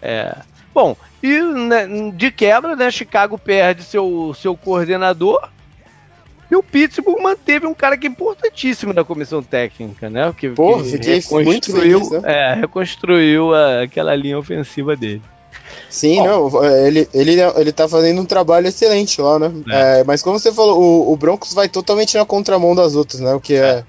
[0.00, 0.36] É.
[0.72, 5.48] Bom, e né, de quebra, né, Chicago perde seu, seu coordenador
[6.50, 10.32] e o Pittsburgh manteve um cara que é importantíssimo na comissão técnica, né?
[10.36, 12.20] Que, Pô, que muito feliz, né?
[12.24, 15.22] é, reconstruiu a, aquela linha ofensiva dele.
[15.90, 19.52] Sim, Bom, não, ele, ele, ele tá fazendo um trabalho excelente lá, né?
[19.70, 20.00] É.
[20.00, 23.32] É, mas como você falou, o, o, Broncos vai totalmente na contramão das outras, né?
[23.32, 23.84] O que é, é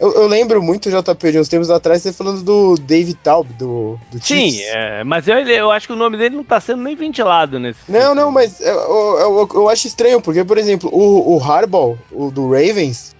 [0.00, 3.98] eu, eu, lembro muito, JP, de uns tempos atrás, você falando do David Taub, do,
[4.12, 6.94] do Sim, é, mas eu, eu acho que o nome dele não tá sendo nem
[6.94, 7.80] ventilado nesse.
[7.88, 12.30] Não, não, mas eu, eu, eu, acho estranho, porque, por exemplo, o, o Harbaugh, o
[12.30, 13.16] do Ravens,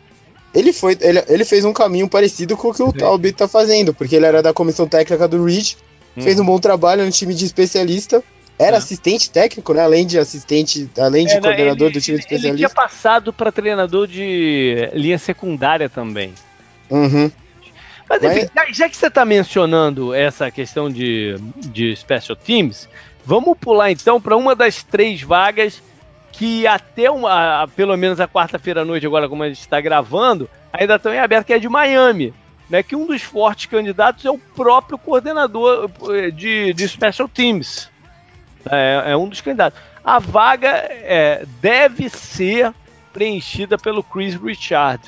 [0.54, 3.92] ele, foi, ele, ele fez um caminho parecido com o que o Taub tá fazendo,
[3.92, 5.74] porque ele era da comissão técnica do Reed,
[6.16, 6.22] hum.
[6.22, 8.22] fez um bom trabalho no time de especialista,
[8.58, 8.78] era é.
[8.78, 9.82] assistente técnico, né?
[9.82, 12.48] Além de assistente, além de é, coordenador ele, do time de especialista.
[12.48, 16.34] Ele tinha passado para treinador de linha secundária também.
[16.90, 17.30] Uhum.
[18.08, 18.76] Mas enfim, Mas...
[18.76, 22.88] já, que você está mencionando essa questão de, de Special Teams,
[23.24, 25.82] vamos pular então para uma das três vagas
[26.32, 30.48] que até uma, pelo menos a quarta-feira à noite, agora como a gente está gravando,
[30.72, 32.32] ainda estão em aberto, que é de Miami.
[32.68, 37.90] Né, que um dos fortes candidatos é o próprio coordenador eh, de, de Special Teams.
[38.70, 39.80] É, é um dos candidatos.
[40.04, 42.74] A vaga é, deve ser
[43.12, 45.02] preenchida pelo Chris Richard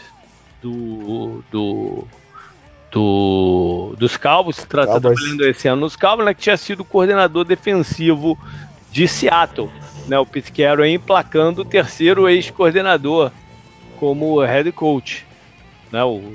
[0.62, 2.04] do, do,
[2.90, 7.44] do dos Cowboys, tra tá trabalhando esse ano nos Cowboys, né, que tinha sido coordenador
[7.44, 8.38] defensivo
[8.90, 9.70] de Seattle.
[10.06, 13.30] Né, o Pete Carroll emplacando o terceiro ex-coordenador
[13.98, 15.26] como head coach.
[15.92, 16.34] Né, o,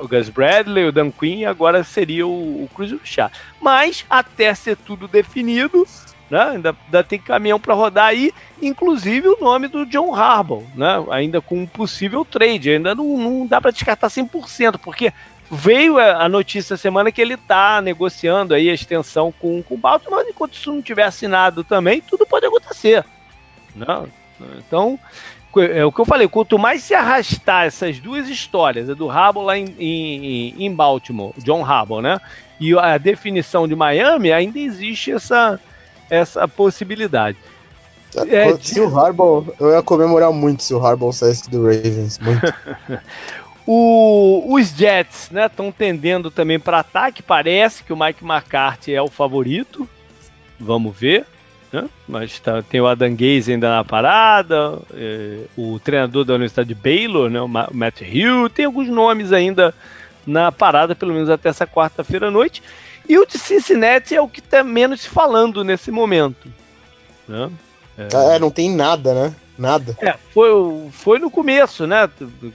[0.00, 3.30] o Gus Bradley, o Dan Quinn, agora seria o, o Cruz Chá.
[3.60, 5.86] Mas, até ser tudo definido,
[6.30, 6.42] né?
[6.52, 11.04] Ainda, ainda tem caminhão para rodar aí, inclusive o nome do John Harbaugh, né?
[11.10, 15.12] Ainda com um possível trade, ainda não, não dá para descartar 100%, porque
[15.50, 20.16] veio a notícia semana que ele está negociando aí a extensão com, com o Baltimore,
[20.16, 23.04] mas enquanto isso não tiver assinado também, tudo pode acontecer.
[23.74, 24.06] Né?
[24.58, 24.98] Então,
[25.60, 29.44] é o que eu falei, quanto mais se arrastar essas duas histórias, a do Harbaugh
[29.44, 32.20] lá em, em, em Baltimore, John Harbaugh, né?
[32.58, 35.60] E a definição de Miami, ainda existe essa,
[36.08, 37.36] essa possibilidade.
[38.28, 42.54] É, se o Harbaugh, eu ia comemorar muito se o Harbaugh saísse do Ravens, muito.
[43.66, 47.22] o, os Jets, né, estão tendendo também para ataque.
[47.22, 49.86] Parece que o Mike McCarthy é o favorito.
[50.58, 51.26] Vamos ver.
[51.72, 51.88] Né?
[52.08, 56.74] Mas tá, tem o Adam Gaze ainda na parada, é, o treinador da Universidade de
[56.74, 59.74] Baylor, né, o Matt Hill, tem alguns nomes ainda
[60.26, 62.62] na parada, pelo menos até essa quarta-feira à noite.
[63.08, 66.48] E o de Cincinnati é o que está menos falando nesse momento.
[67.28, 67.50] Né?
[67.96, 68.34] É...
[68.34, 69.34] é, não tem nada, né?
[69.58, 69.96] Nada.
[70.02, 70.50] É, foi,
[70.90, 72.10] foi no começo, né?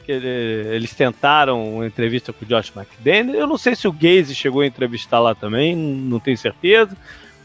[0.06, 3.40] Que eles tentaram uma entrevista com o Josh McDaniel.
[3.40, 6.96] Eu não sei se o Gaze chegou a entrevistar lá também, não tenho certeza.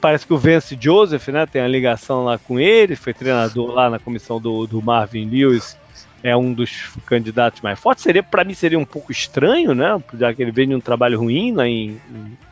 [0.01, 3.91] Parece que o Vance Joseph, né, tem a ligação lá com ele, foi treinador lá
[3.91, 5.77] na comissão do, do Marvin Lewis,
[6.23, 8.03] é um dos candidatos mais fortes.
[8.03, 10.03] Seria, para mim, seria um pouco estranho, né?
[10.19, 12.01] Já que ele vem de um trabalho ruim lá em,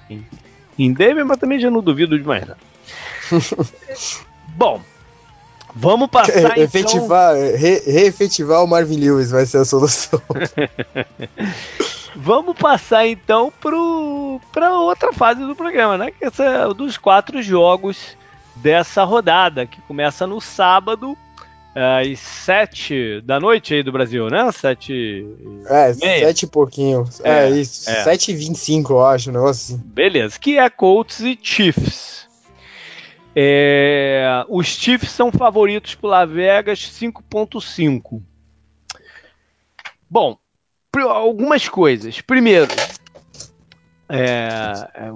[0.09, 0.25] em,
[0.79, 2.59] em Denver, mas também já não duvido de mais nada.
[4.57, 4.81] Bom,
[5.75, 6.63] vamos passar então...
[6.63, 10.21] Efetivar, re, reefetivar o Marvin Lewis vai ser a solução.
[12.15, 16.11] vamos passar então para outra fase do programa, né?
[16.11, 18.17] Que é dos quatro jogos
[18.57, 21.17] dessa rodada, que começa no sábado,
[21.75, 24.51] às sete da noite aí do Brasil, né?
[24.53, 25.27] Sete.
[25.67, 26.27] É, meia.
[26.27, 27.05] sete e pouquinho.
[27.23, 27.91] É, é isso.
[27.91, 28.05] É.
[28.05, 29.83] Sete e vinte e cinco, eu acho, um negócio assim.
[29.85, 32.29] Beleza, que é Colts e Chiefs.
[33.37, 38.23] É, os Chiefs são favoritos por Las Vegas 5.5.
[40.09, 40.39] Bom,
[41.03, 42.21] algumas coisas.
[42.21, 42.69] Primeiro,
[44.09, 45.13] é, é,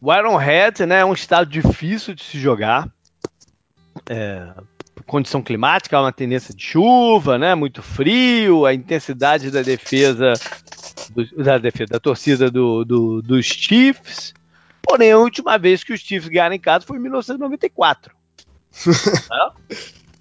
[0.00, 2.88] o Ironhead né, é um estado difícil de se jogar.
[4.08, 4.52] É,
[5.06, 7.54] condição climática, uma tendência de chuva, né?
[7.54, 10.32] Muito frio, a intensidade da defesa,
[11.10, 14.34] do, da defesa, da torcida do, do, dos Chiefs.
[14.82, 18.14] Porém, a última vez que os Chiefs ganharam em casa foi em 1994.
[18.86, 19.78] né?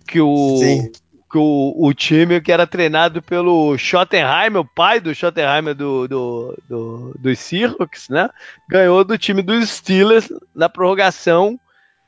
[0.07, 0.91] Que o, que
[1.37, 7.15] o, o, time que era treinado pelo Schottenheimer, o pai do Schottenheimer do, do, do,
[7.19, 8.29] dos Seahawks, né?
[8.69, 11.59] Ganhou do time dos Steelers na prorrogação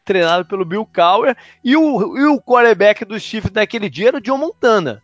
[0.05, 4.21] treinado pelo Bill Cowher, e o, e o quarterback dos Chiefs naquele dia era o
[4.21, 5.01] John Montana.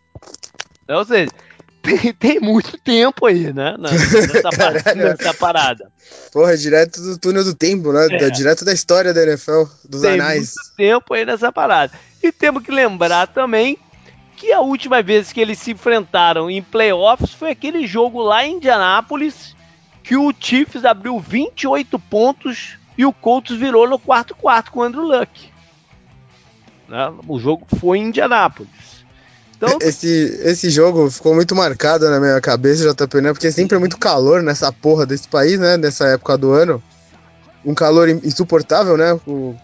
[0.83, 1.31] Então, ou seja,
[1.81, 3.75] tem, tem muito tempo aí, né?
[3.79, 5.91] Nessa, parada, nessa parada.
[6.31, 8.07] Porra, direto do túnel do tempo, né?
[8.11, 8.29] É.
[8.29, 10.53] Direto da história da NFL, dos tem anais.
[10.55, 11.93] Muito tempo aí nessa parada.
[12.21, 13.79] E temos que lembrar também
[14.41, 18.55] que a última vez que eles se enfrentaram em playoffs foi aquele jogo lá em
[18.55, 19.55] Indianápolis
[20.01, 24.83] que o Chiefs abriu 28 pontos e o Colts virou no quarto quarto com o
[24.83, 25.47] Andrew Luck.
[26.89, 27.13] Né?
[27.27, 29.05] O jogo foi em Indianápolis.
[29.55, 29.77] Então...
[29.79, 30.07] Esse,
[30.43, 33.33] esse jogo ficou muito marcado na minha cabeça, JP, né?
[33.33, 35.77] Porque sempre é muito calor nessa porra desse país, né?
[35.77, 36.81] Nessa época do ano
[37.63, 39.13] um calor insuportável, né?
[39.25, 39.57] O, uhum.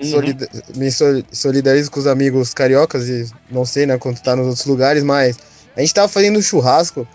[0.75, 0.89] me
[1.31, 5.38] solidarizo com os amigos cariocas e não sei, né, quanto tá nos outros lugares, mas
[5.75, 7.07] a gente tava fazendo um churrasco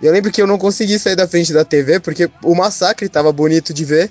[0.00, 3.08] e eu lembro que eu não consegui sair da frente da TV porque o massacre
[3.08, 4.10] tava bonito de ver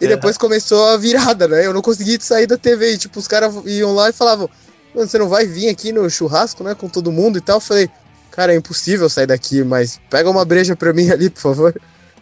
[0.00, 0.10] e uhum.
[0.10, 1.66] depois começou a virada, né?
[1.66, 4.48] Eu não consegui sair da TV e, tipo, os caras iam lá e falavam,
[4.94, 7.56] você não vai vir aqui no churrasco, né, com todo mundo e tal?
[7.56, 7.90] Eu falei,
[8.30, 11.74] cara, é impossível sair daqui, mas pega uma breja pra mim ali, por favor.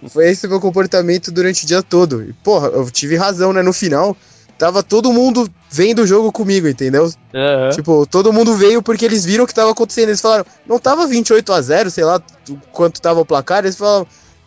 [0.09, 2.23] Foi esse meu comportamento durante o dia todo.
[2.23, 3.62] E, porra, eu tive razão, né?
[3.62, 4.17] No final,
[4.59, 7.05] tava todo mundo vendo o jogo comigo, entendeu?
[7.05, 7.71] Uhum.
[7.75, 10.09] Tipo, todo mundo veio porque eles viram o que tava acontecendo.
[10.09, 12.23] Eles falaram, não tava 28 a 0 sei lá
[12.73, 13.64] quanto tava o placar.
[13.64, 14.07] Eles falaram,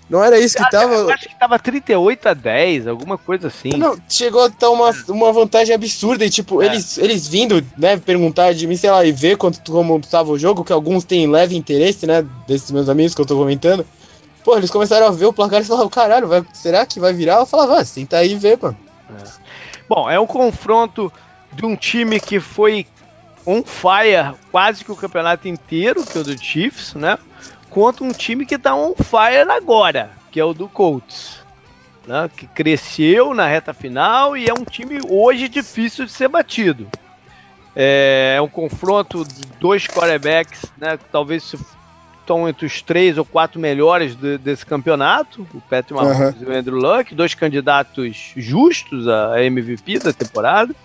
[0.10, 0.94] não era isso que ah, tava.
[0.94, 3.72] Eu acho que tava 38 a 10, alguma coisa assim.
[3.72, 6.26] Não, chegou a estar uma, uma vantagem absurda.
[6.26, 6.68] E, tipo, é.
[6.68, 10.40] eles, eles vindo, né, perguntar de mim, sei lá, e ver quanto como tava o
[10.40, 13.86] jogo, que alguns têm leve interesse, né, desses meus amigos que eu tô comentando.
[14.48, 17.40] Pô, eles começaram a ver o placar e falaram, caralho, vai, será que vai virar?
[17.40, 18.78] Eu falava, ah, senta aí e vê, mano.
[19.10, 19.30] É.
[19.90, 21.12] Bom, é um confronto
[21.52, 22.88] de um time que foi
[23.46, 27.18] on fire quase que o campeonato inteiro, que é o do Chiefs, né?
[27.70, 31.46] Contra um time que tá on fire agora, que é o do Colts.
[32.08, 36.88] Né, que cresceu na reta final e é um time hoje difícil de ser batido.
[37.76, 40.98] É, é um confronto de dois quarterbacks, né?
[41.12, 41.54] Talvez
[42.28, 46.44] estão entre os três ou quatro melhores de, desse campeonato, o Patrick Mahomes uhum.
[46.44, 50.76] e o Andrew Luck, dois candidatos justos a MVP da temporada.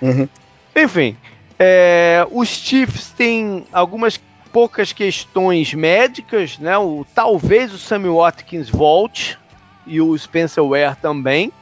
[0.00, 0.26] Uhum.
[0.74, 1.16] Enfim,
[1.58, 4.18] é, os Chiefs têm algumas
[4.50, 6.78] poucas questões médicas, né?
[6.78, 9.38] O, talvez o Sammy Watkins volte
[9.86, 11.52] e o Spencer Ware também.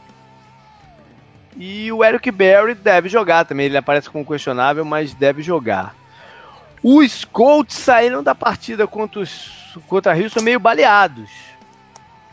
[1.59, 3.67] E o Eric Berry deve jogar também.
[3.67, 5.95] Ele aparece como questionável, mas deve jogar.
[6.88, 11.29] Os Colts saíram da partida contra, os, contra a Houston meio baleados.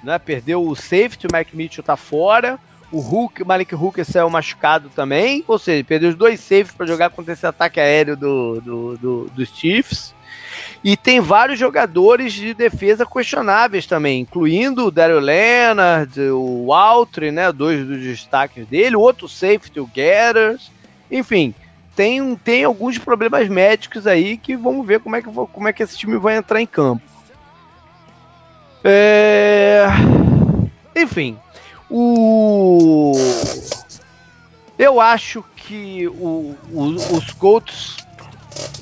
[0.03, 0.19] Né?
[0.19, 2.59] Perdeu o safety, o Mike Mitchell tá fora.
[2.91, 5.43] O Hulk, Malik Hooker saiu machucado também.
[5.47, 9.25] Ou seja, perdeu os dois safes para jogar contra esse ataque aéreo do, do, do,
[9.33, 10.13] dos Chiefs.
[10.83, 17.51] E tem vários jogadores de defesa questionáveis também, incluindo o Daryl Leonard, o Altry, né,
[17.51, 20.71] dois dos destaques dele, o outro safety, o Getters.
[21.09, 21.55] Enfim,
[21.95, 25.83] tem, tem alguns problemas médicos aí que vamos ver como é que, como é que
[25.83, 27.03] esse time vai entrar em campo.
[28.83, 29.85] É...
[30.95, 31.37] Enfim,
[31.89, 33.13] o...
[34.77, 36.83] eu acho que o, o,
[37.15, 37.97] os Colts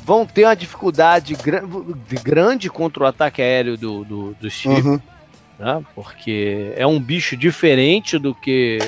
[0.04, 1.36] vão ter uma dificuldade
[2.24, 5.00] grande contra o ataque aéreo do, do, Chiefs, uhum.
[5.60, 5.84] né?
[5.96, 8.80] porque é um bicho diferente do que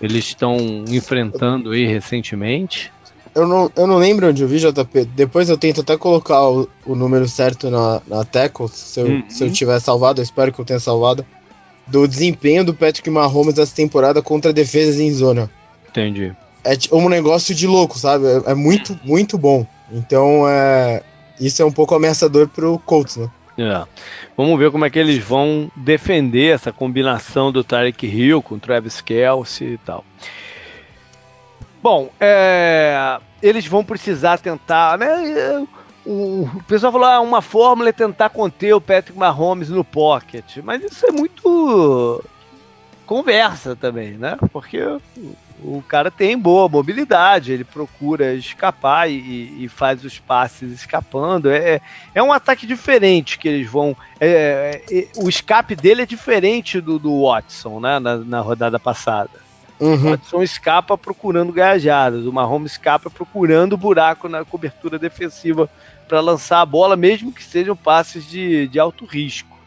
[0.00, 0.56] eles estão
[0.88, 2.92] enfrentando aí recentemente.
[3.34, 5.04] Eu não, eu não lembro onde eu vi, JP.
[5.14, 9.24] Depois eu tento até colocar o, o número certo na, na tackle, se eu, uhum.
[9.28, 11.24] se eu tiver salvado, eu espero que eu tenha salvado.
[11.86, 15.50] Do desempenho do Patrick Mahomes essa temporada contra defesas em zona.
[15.88, 16.32] Entendi.
[16.64, 18.26] É um negócio de louco, sabe?
[18.26, 19.66] É, é muito, muito bom.
[19.92, 21.02] Então, é,
[21.40, 23.30] isso é um pouco ameaçador pro Colts, né?
[23.58, 23.86] É.
[24.36, 28.58] Vamos ver como é que eles vão defender essa combinação do Tarek Hill com o
[28.58, 30.04] Travis Kelsey e tal.
[31.82, 35.66] Bom, é, eles vão precisar tentar, né?
[36.04, 40.82] O, pessoal falou, ah, uma fórmula é tentar conter o Patrick Mahomes no pocket, mas
[40.82, 42.22] isso é muito
[43.06, 44.36] conversa também, né?
[44.52, 44.78] Porque
[45.62, 51.50] o, cara tem boa mobilidade, ele procura escapar e, e faz os passes escapando.
[51.50, 51.80] É,
[52.14, 53.96] é um ataque diferente que eles vão.
[54.18, 57.98] É, é, o escape dele é diferente do, do Watson, né?
[57.98, 59.49] Na, na rodada passada.
[59.80, 59.94] Uhum.
[59.94, 65.70] O Watson escapa procurando gajadas, o Mahomes escapa procurando buraco na cobertura defensiva
[66.06, 69.58] para lançar a bola, mesmo que sejam passes de, de alto risco.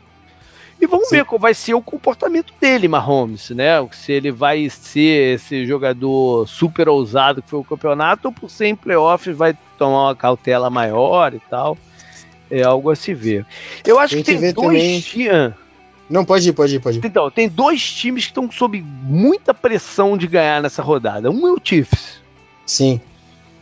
[0.79, 1.15] E vamos Sim.
[1.15, 3.75] ver qual vai ser o comportamento dele, Mahomes, né?
[3.91, 8.67] Se ele vai ser esse jogador super ousado que foi o campeonato, ou por ser
[8.67, 11.77] em playoffs vai tomar uma cautela maior e tal.
[12.51, 13.45] É algo a se ver.
[13.85, 15.53] Eu acho tem que, que tem dois dias.
[16.09, 17.05] Não, pode ir, pode ir, pode ir.
[17.05, 21.31] Então, tem dois times que estão sob muita pressão de ganhar nessa rodada.
[21.31, 22.21] Um é o Chiefs.
[22.65, 23.01] Sim.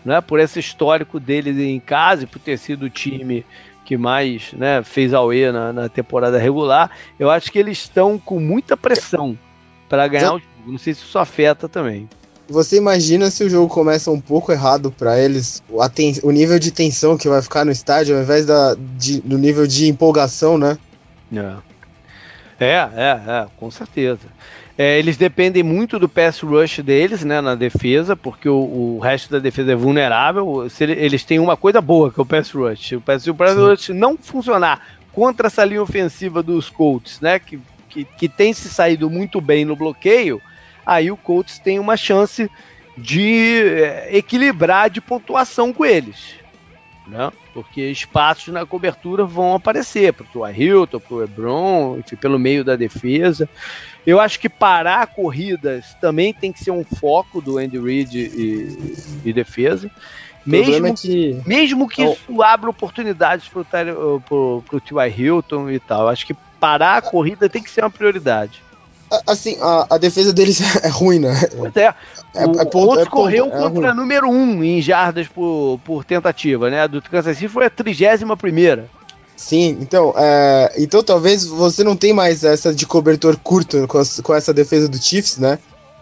[0.06, 3.46] né, por esse histórico deles em casa e por ter sido o time
[3.86, 8.40] que mais né, fez UE na, na temporada regular, eu acho que eles estão com
[8.40, 9.38] muita pressão
[9.90, 10.52] para ganhar o jogo.
[10.66, 12.08] Não sei se isso afeta também.
[12.48, 15.64] Você imagina se o jogo começa um pouco errado para eles,
[16.22, 19.66] o nível de tensão que vai ficar no estádio, ao invés da, de, do nível
[19.66, 20.78] de empolgação, né?
[21.34, 21.56] É,
[22.66, 24.28] é, é, é com certeza.
[24.78, 29.32] É, eles dependem muito do pass rush deles, né, na defesa, porque o, o resto
[29.32, 30.68] da defesa é vulnerável.
[30.70, 32.94] Se ele, eles têm uma coisa boa, que é o pass rush.
[32.94, 34.82] O pass, o pass rush não funcionar
[35.12, 37.60] contra essa linha ofensiva dos Colts, né, que,
[37.90, 40.42] que, que tem se saído muito bem no bloqueio,
[40.86, 42.50] aí o Colts tem uma chance
[42.98, 46.41] de é, equilibrar de pontuação com eles.
[47.12, 47.30] Né?
[47.54, 52.64] Porque espaços na cobertura vão aparecer para o Hilton, para o Hebron, enfim, pelo meio
[52.64, 53.50] da defesa.
[54.08, 58.96] Eu acho que parar corridas também tem que ser um foco do Andy Reid e,
[59.26, 59.92] e defesa.
[60.46, 61.42] Mesmo, é que...
[61.46, 62.14] mesmo que oh.
[62.14, 65.08] isso abra oportunidades para o T.Y.
[65.10, 66.08] Hilton e tal.
[66.08, 68.64] Acho que parar a corrida tem que ser uma prioridade.
[69.28, 71.34] Assim, a, a defesa deles é ruim, né?
[71.58, 71.94] Pois é.
[72.34, 76.06] é o é ponto, é correu é contra número 1 um em jardas por, por
[76.06, 76.88] tentativa, né?
[76.88, 78.90] Do Kansas City foi a 31 primeira.
[79.36, 84.36] Sim, então, é, então talvez você não tenha mais essa de cobertor curto com, com
[84.36, 85.58] essa defesa do Chiefs, né?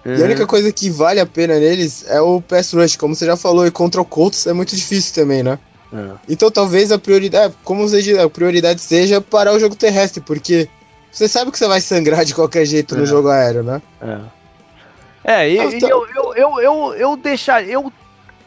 [0.06, 0.16] Uhum.
[0.16, 3.26] E a única coisa que vale a pena neles é o pass rush, como você
[3.26, 5.58] já falou, e contra o Colts é muito difícil também, né?
[5.92, 6.16] Uhum.
[6.28, 10.70] Então talvez a prioridade, como você diz, a prioridade seja parar o jogo terrestre, porque
[11.12, 13.06] você sabe que você vai sangrar de qualquer jeito no é.
[13.06, 13.82] jogo aéreo, né?
[14.02, 14.20] É.
[15.24, 15.90] É, e, então...
[15.90, 17.92] e eu, eu, eu, eu, eu deixar, eu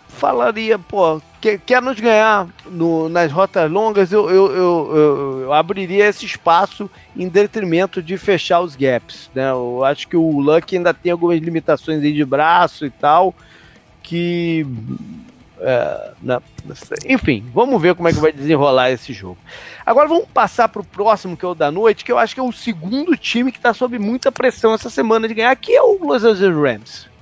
[0.08, 6.06] falaria, pô, que, quer nos ganhar no, nas rotas longas, eu, eu, eu, eu, abriria
[6.06, 9.28] esse espaço em detrimento de fechar os gaps.
[9.34, 9.50] Né?
[9.50, 13.34] Eu acho que o Luck ainda tem algumas limitações aí de braço e tal,
[14.02, 14.66] que.
[15.60, 16.38] É, né?
[17.06, 19.38] enfim, vamos ver como é que vai desenrolar esse jogo.
[19.84, 22.40] Agora vamos passar para o próximo, que é o da noite, que eu acho que
[22.40, 25.82] é o segundo time que está sob muita pressão essa semana de ganhar, que é
[25.82, 27.12] o Los Angeles Rams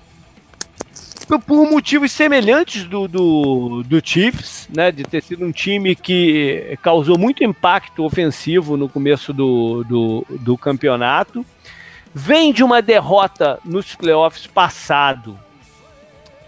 [1.38, 7.18] por motivos semelhantes do, do, do, Chiefs, né, de ter sido um time que causou
[7.18, 11.44] muito impacto ofensivo no começo do, do, do campeonato.
[12.12, 15.38] Vem de uma derrota nos playoffs passado,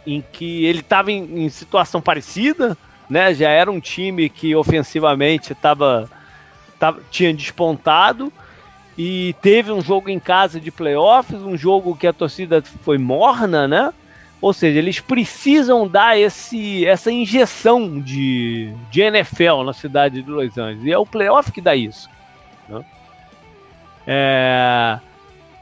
[0.04, 2.76] em que ele estava em, em, situação parecida,
[3.12, 6.10] né, já era um time que ofensivamente tava,
[6.78, 8.32] tava, tinha despontado,
[8.96, 13.68] e teve um jogo em casa de playoffs, um jogo que a torcida foi morna,
[13.68, 13.92] né?
[14.40, 20.56] Ou seja, eles precisam dar esse, essa injeção de, de NFL na cidade de Los
[20.56, 20.84] Angeles.
[20.84, 22.08] E é o playoff que dá isso.
[22.66, 22.82] Né?
[24.06, 24.98] É,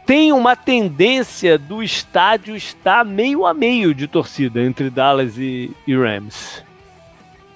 [0.06, 5.94] tem uma tendência do estádio estar meio a meio de torcida entre Dallas e, e
[5.96, 6.69] Rams.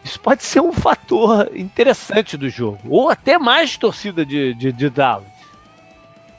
[0.04, 2.78] Isso pode ser um fator interessante do jogo.
[2.88, 5.26] Ou até mais torcida de, de, de Dallas.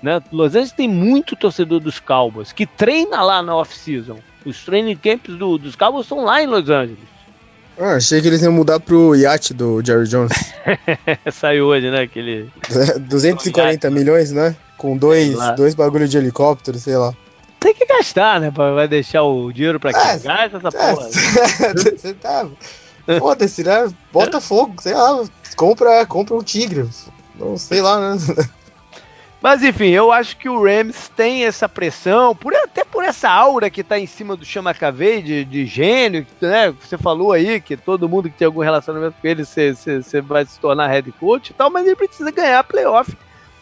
[0.03, 0.21] Né?
[0.31, 4.19] Los Angeles tem muito torcedor dos Cowboys que treina lá na off-season.
[4.45, 7.15] Os training camps do, dos Cowboys estão lá em Los Angeles.
[7.77, 10.31] Ah, achei que eles iam mudar pro iate do Jerry Jones.
[11.33, 12.03] Saiu hoje, né?
[12.03, 12.49] Aquele.
[13.01, 14.55] 240 milhões, né?
[14.77, 17.13] Com dois, dois bagulhos de helicóptero, sei lá.
[17.59, 18.51] Tem que gastar, né?
[18.51, 21.09] Vai deixar o dinheiro pra quem é, gasta essa é, porra.
[21.97, 22.47] Você tá.
[23.19, 23.91] Foda-se, né?
[24.11, 25.23] Bota fogo, sei lá.
[25.55, 26.87] Compra, compra um tigre.
[27.35, 28.17] Não sei lá, né?
[29.41, 33.69] Mas enfim, eu acho que o Rams tem essa pressão, por, até por essa aura
[33.69, 36.73] que tá em cima do Chama Cavei, de, de gênio, né?
[36.81, 40.59] Você falou aí que todo mundo que tem algum relacionamento com ele você vai se
[40.59, 43.15] tornar head coach e tal, mas ele precisa ganhar playoff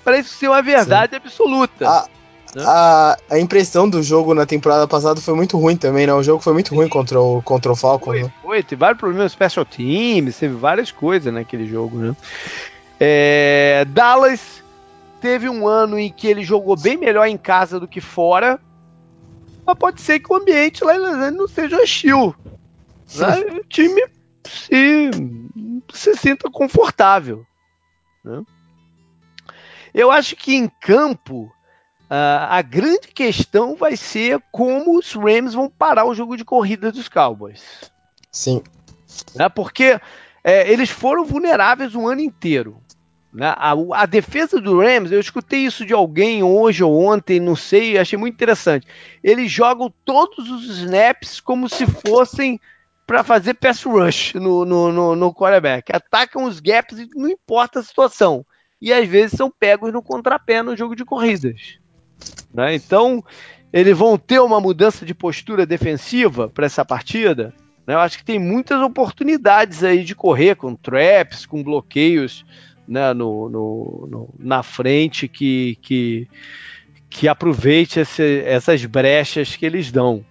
[0.06, 1.18] para isso ser uma verdade Sim.
[1.18, 1.90] absoluta.
[1.90, 2.08] A, né?
[2.60, 6.14] A, a, impressão do jogo na temporada passada foi muito ruim também, né?
[6.14, 8.12] O jogo foi muito ruim contra o, contra o Falcon.
[8.12, 8.34] Foi, né?
[8.42, 12.16] foi, teve vários problemas special teams, teve várias coisas naquele jogo, né?
[13.00, 14.64] É, Dallas
[15.20, 18.60] teve um ano em que ele jogou bem melhor em casa do que fora,
[19.66, 22.36] mas pode ser que o ambiente lá em Los Angeles não seja hostil.
[23.16, 23.40] Né?
[23.60, 24.06] o time
[24.44, 25.10] se,
[25.94, 27.46] se sinta confortável.
[28.24, 28.44] Né?
[29.94, 31.52] Eu acho que em campo
[32.14, 36.92] uh, a grande questão vai ser como os Rams vão parar o jogo de corrida
[36.92, 37.92] dos Cowboys.
[38.32, 38.62] Sim.
[39.36, 39.50] Né?
[39.50, 40.00] Porque
[40.44, 42.78] é, eles foram vulneráveis o ano inteiro.
[43.34, 43.48] Né?
[43.58, 47.98] A, a, defesa do Rams, eu escutei isso de alguém hoje ou ontem, não sei,
[47.98, 48.86] achei muito interessante.
[49.24, 52.60] Eles jogam todos os snaps como se fossem
[53.08, 55.92] para fazer pass rush no, no, no, no quarterback.
[55.92, 58.46] Atacam os gaps e não importa a situação.
[58.80, 61.80] E às vezes são pegos no contrapé no jogo de corridas.
[62.54, 62.76] Né?
[62.76, 63.24] Então,
[63.72, 67.54] eles vão ter uma mudança de postura defensiva para essa partida?
[67.86, 67.94] Né?
[67.96, 72.46] Eu acho que tem muitas oportunidades aí de correr com traps, com bloqueios
[72.88, 76.28] né, no, no, no na frente que, que,
[77.10, 80.24] que aproveite esse, essas brechas que eles dão.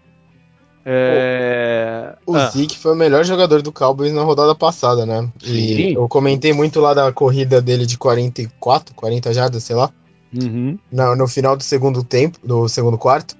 [0.84, 2.16] É...
[2.26, 2.48] O ah.
[2.48, 5.28] Zeke foi o melhor jogador do Cowboys na rodada passada, né?
[5.38, 5.52] Sim.
[5.52, 9.92] E eu comentei muito lá da corrida dele de 44, 40 jardas, sei lá.
[10.34, 10.78] Uhum.
[10.90, 13.36] No, no final do segundo tempo, do segundo quarto.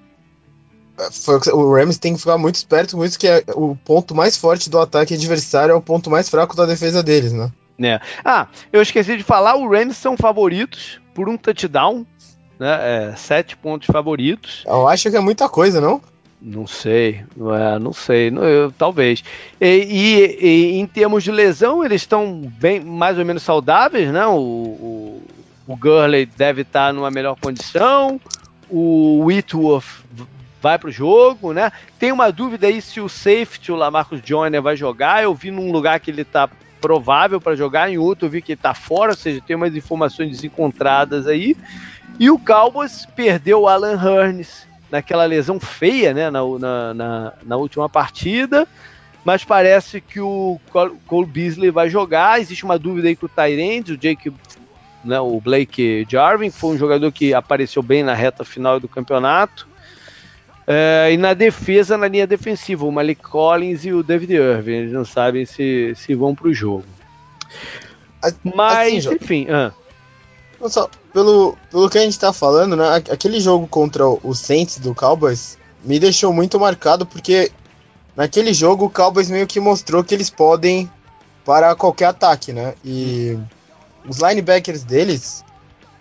[1.11, 4.37] Foi, o Rams tem que ficar muito esperto com isso, que é o ponto mais
[4.37, 7.51] forte do ataque adversário é o ponto mais fraco da defesa deles, né?
[7.83, 8.01] É.
[8.25, 12.07] Ah, eu esqueci de falar, o Rams são favoritos por um touchdown,
[12.59, 13.11] né?
[13.11, 14.63] É, sete pontos favoritos.
[14.67, 16.01] Eu acho que é muita coisa, não?
[16.45, 19.23] Não sei, é, não sei, não, eu, talvez.
[19.61, 24.27] E, e, e, em termos de lesão, eles estão bem, mais ou menos saudáveis, né?
[24.27, 25.02] O, o,
[25.67, 28.21] o Gurley deve estar numa melhor condição.
[28.69, 30.05] O Whitworth
[30.61, 31.73] vai para o jogo, né?
[31.99, 35.23] Tem uma dúvida aí se o safety, o Lamarcus Joyner, vai jogar.
[35.23, 36.49] Eu vi num lugar que ele está
[36.81, 39.75] provável para jogar, em outro eu vi que ele está fora, ou seja, tem umas
[39.77, 41.57] informações desencontradas aí.
[42.19, 47.57] E o Cowboys perdeu o Alan Hearns naquela lesão feia, né, na, na, na, na
[47.57, 48.67] última partida
[49.25, 50.61] mas parece que o
[51.07, 52.41] Cole Beasley vai jogar.
[52.41, 54.33] Existe uma dúvida aí com o Tyrande, o Jake,
[55.05, 59.67] né, o Blake Jarvin, foi um jogador que apareceu bem na reta final do campeonato.
[60.67, 64.73] É, e na defesa, na linha defensiva, o Malik Collins e o David Irving.
[64.73, 66.85] Eles não sabem se, se vão para o jogo.
[68.55, 69.47] Mas, assim, enfim.
[69.51, 69.73] Ah.
[70.69, 72.85] Só, pelo, pelo que a gente está falando, né?
[73.11, 77.51] Aquele jogo contra o Saints do Cowboys me deixou muito marcado porque
[78.15, 80.89] naquele jogo o Cowboys meio que mostrou que eles podem
[81.45, 82.75] para qualquer ataque, né?
[82.85, 83.37] E
[84.09, 85.45] os linebackers deles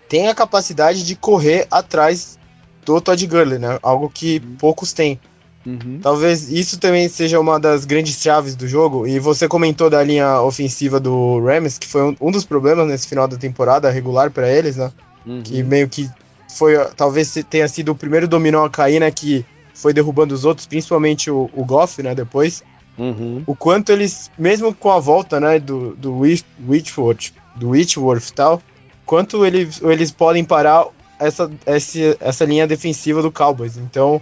[0.08, 2.38] têm a capacidade de correr atrás
[2.84, 3.78] do Todd Gurley, né?
[3.82, 4.56] Algo que uhum.
[4.56, 5.18] poucos têm.
[5.64, 6.00] Uhum.
[6.02, 9.06] Talvez isso também seja uma das grandes chaves do jogo.
[9.06, 13.06] E você comentou da linha ofensiva do Rams, que foi um, um dos problemas nesse
[13.06, 14.92] final da temporada regular para eles, né?
[15.24, 15.42] Uhum.
[15.42, 16.10] Que meio que
[16.48, 19.10] foi, talvez tenha sido o primeiro dominó a cair, né?
[19.10, 22.14] Que foi derrubando os outros, principalmente o, o Goff, né?
[22.14, 22.62] Depois.
[22.98, 23.42] Uhum.
[23.46, 25.58] O quanto eles, mesmo com a volta, né?
[25.58, 28.62] Do, do Witchworth, do Witchworth e tal,
[29.06, 30.86] quanto eles, eles podem parar
[31.18, 33.76] essa, essa, essa linha defensiva do Cowboys.
[33.76, 34.20] Então,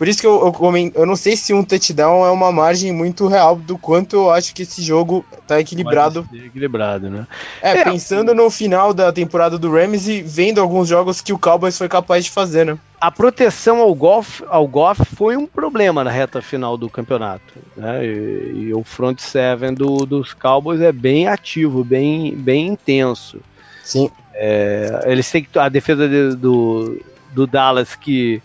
[0.00, 3.26] por isso que eu, eu, eu não sei se um touchdown é uma margem muito
[3.26, 6.26] real do quanto eu acho que esse jogo tá equilibrado.
[6.32, 7.26] Equilibrado, né?
[7.60, 11.38] É, é, pensando no final da temporada do Rams e vendo alguns jogos que o
[11.38, 12.78] Cowboys foi capaz de fazer, né?
[12.98, 17.52] A proteção ao Goff, ao Goff foi um problema na reta final do campeonato.
[17.76, 18.06] Né?
[18.06, 23.38] E, e o front seven do, dos Cowboys é bem ativo, bem, bem intenso.
[23.84, 24.10] Sim.
[24.32, 26.98] É, eles têm a defesa de, do,
[27.34, 28.40] do Dallas que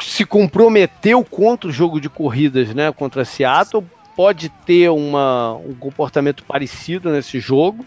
[0.00, 3.84] se comprometeu contra o jogo de corridas, né, contra Seattle,
[4.16, 7.84] pode ter uma, um comportamento parecido nesse jogo,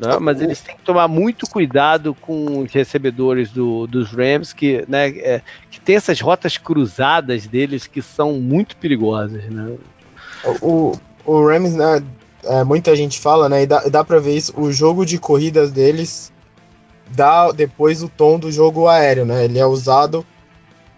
[0.00, 4.84] né, mas eles têm que tomar muito cuidado com os recebedores do, dos Rams, que,
[4.88, 9.44] né, é, que tem essas rotas cruzadas deles que são muito perigosas.
[9.44, 9.76] Né.
[10.60, 10.92] O,
[11.24, 12.02] o Rams, né,
[12.44, 15.70] é, muita gente fala, né, e dá, dá pra ver isso, o jogo de corridas
[15.70, 16.32] deles
[17.14, 19.44] dá depois o tom do jogo aéreo, né?
[19.44, 20.24] Ele é usado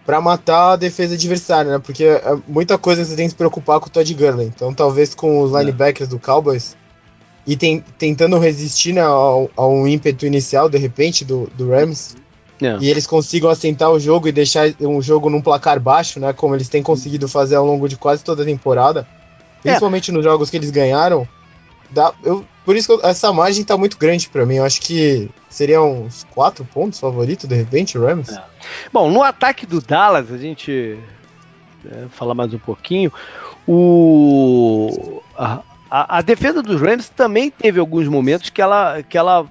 [0.04, 1.78] para matar a defesa adversária, né?
[1.78, 4.46] Porque é muita coisa você tem que se preocupar com o Todd Gurley.
[4.46, 5.60] Então, talvez com os é.
[5.60, 6.76] linebackers do Cowboys
[7.46, 12.16] e tem, tentando resistir né, ao, ao ímpeto inicial, de repente, do, do Rams.
[12.62, 12.76] É.
[12.80, 16.32] E eles consigam assentar o jogo e deixar um jogo num placar baixo, né?
[16.32, 19.06] Como eles têm conseguido fazer ao longo de quase toda a temporada.
[19.62, 20.14] Principalmente é.
[20.14, 21.26] nos jogos que eles ganharam.
[21.90, 24.56] Dá, eu, por isso que essa margem tá muito grande para mim.
[24.56, 28.30] Eu acho que seriam uns quatro pontos favorito, de repente, o Rams.
[28.30, 28.42] É.
[28.90, 30.98] Bom, no ataque do Dallas, a gente
[31.84, 33.12] é, falar mais um pouquinho.
[33.68, 35.60] O, a,
[35.90, 39.46] a, a, defesa dos Rams também teve alguns momentos que ela, que ela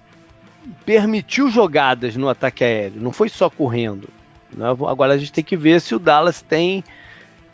[0.83, 4.07] permitiu jogadas no ataque aéreo, não foi só correndo.
[4.55, 4.65] Né?
[4.67, 6.83] Agora a gente tem que ver se o Dallas tem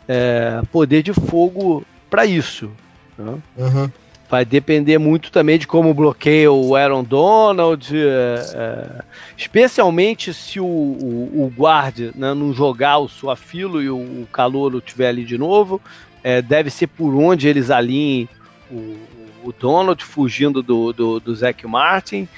[0.08, 2.70] é, poder de fogo para isso.
[3.18, 3.38] Né?
[3.58, 3.90] Uhum
[4.30, 9.02] vai depender muito também de como bloqueia o Aaron Donald, é, é,
[9.36, 14.78] especialmente se o, o, o guarda né, não jogar o Suafilo e o, o Calouro
[14.78, 15.80] estiver ali de novo,
[16.22, 18.28] é, deve ser por onde eles alinhem
[18.70, 18.96] o,
[19.42, 22.28] o Donald fugindo do, do, do Zach Martin.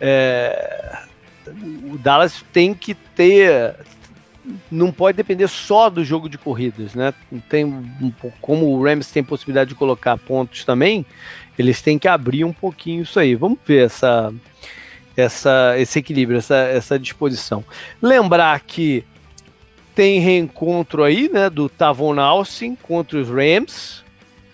[0.00, 0.98] É,
[1.92, 3.74] o Dallas tem que ter
[4.70, 7.14] não pode depender só do jogo de corridas, né?
[7.48, 7.84] Tem,
[8.40, 11.04] como o Rams tem possibilidade de colocar pontos também,
[11.58, 13.34] eles têm que abrir um pouquinho isso aí.
[13.34, 14.32] Vamos ver essa,
[15.16, 17.64] essa, esse equilíbrio, essa, essa disposição.
[18.02, 19.04] Lembrar que
[19.94, 24.04] tem reencontro aí, né, do Tavon Austin contra os Rams.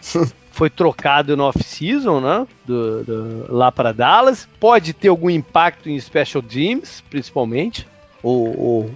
[0.51, 2.47] foi trocado no off-season, né?
[2.67, 4.47] Do, do, lá para Dallas.
[4.59, 7.89] Pode ter algum impacto em special teams, principalmente,
[8.23, 8.91] ou, ou,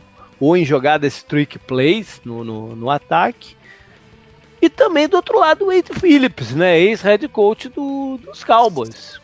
[0.45, 3.57] ou em jogadas trick plays no, no, no, ataque.
[4.61, 6.79] E também do outro lado o Wade Phillips, né?
[6.79, 9.19] Ex-head coach do, dos Cowboys.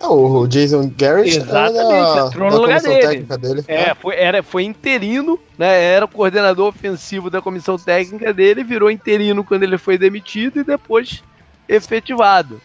[0.00, 3.22] Ah, o Jason Garrett Exatamente, entrou no lugar dele.
[3.22, 3.64] dele.
[3.68, 5.82] É, é, Foi, era, foi interino, né?
[5.82, 10.64] Era o coordenador ofensivo da comissão técnica dele, virou interino quando ele foi demitido e
[10.64, 11.22] depois
[11.68, 12.60] efetivado.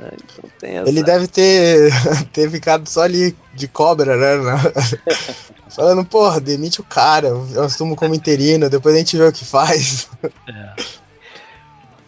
[0.00, 0.88] É, então essa...
[0.88, 1.90] Ele deve ter,
[2.32, 4.72] ter ficado só ali de cobra, né?
[5.68, 9.44] Falando, porra, demite o cara, eu assumo como interino, depois a gente vê o que
[9.44, 10.08] faz.
[10.48, 10.74] É.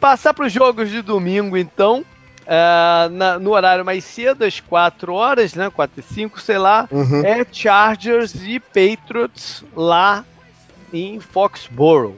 [0.00, 2.04] Passar para os jogos de domingo, então.
[2.40, 5.70] Uh, na, no horário mais cedo, às 4 horas, né?
[5.70, 6.88] 4 e 5, sei lá.
[6.90, 7.24] Uhum.
[7.24, 10.24] É Chargers e Patriots lá
[10.92, 12.16] em Foxborough.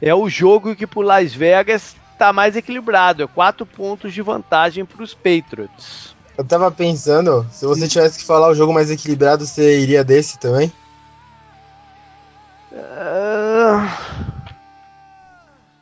[0.00, 3.22] É o jogo que por Las Vegas tá mais equilibrado.
[3.22, 6.14] É 4 pontos de vantagem para os Patriots.
[6.36, 10.38] Eu tava pensando, se você tivesse que falar o jogo mais equilibrado, você iria desse
[10.38, 10.70] também?
[12.72, 14.26] Uh...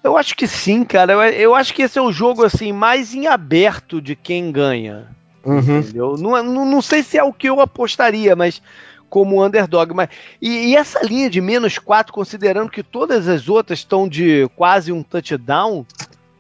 [0.05, 1.15] Eu acho que sim, cara.
[1.15, 5.09] Eu, eu, acho que esse é o jogo assim mais em aberto de quem ganha.
[5.43, 5.79] Uhum.
[5.79, 6.17] Entendeu?
[6.19, 8.61] Não, não, não, sei se é o que eu apostaria, mas
[9.09, 9.95] como underdog.
[9.95, 10.11] Mas,
[10.43, 14.93] e, e essa linha de menos 4, considerando que todas as outras estão de quase
[14.93, 15.87] um touchdown,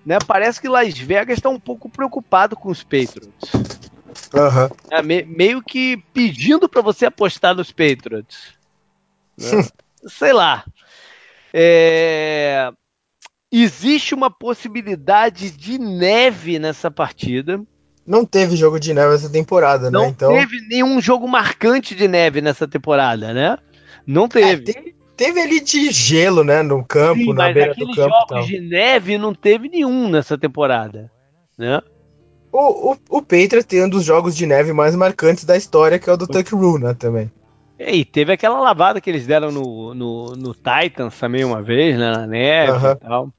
[0.04, 0.18] né?
[0.26, 3.52] Parece que Las Vegas está um pouco preocupado com os Patriots.
[4.32, 4.76] Uhum.
[4.90, 8.54] É, me, meio que pedindo para você apostar nos Patriots.
[9.38, 9.66] Né?
[10.06, 10.64] sei lá.
[11.52, 12.72] É,
[13.56, 17.62] Existe uma possibilidade de neve nessa partida.
[18.04, 20.08] Não teve jogo de neve essa temporada, não né?
[20.08, 20.32] Então...
[20.32, 23.56] Não teve nenhum jogo marcante de neve nessa temporada, né?
[24.04, 24.72] Não teve.
[24.72, 26.62] É, teve, teve, ali de gelo, né?
[26.62, 28.10] No campo, Sim, na beira do campo.
[28.28, 31.10] jogos de neve não teve nenhum nessa temporada,
[31.58, 31.80] né?
[32.52, 36.08] O, o, o Patriots tem um dos jogos de neve mais marcantes da história, que
[36.08, 36.94] é o do Tuck Rule, né?
[36.94, 37.30] Também.
[37.78, 42.12] E teve aquela lavada que eles deram no, no, no Titans também uma vez, né?
[42.12, 42.96] Na neve uh -huh.
[42.96, 43.34] e tal.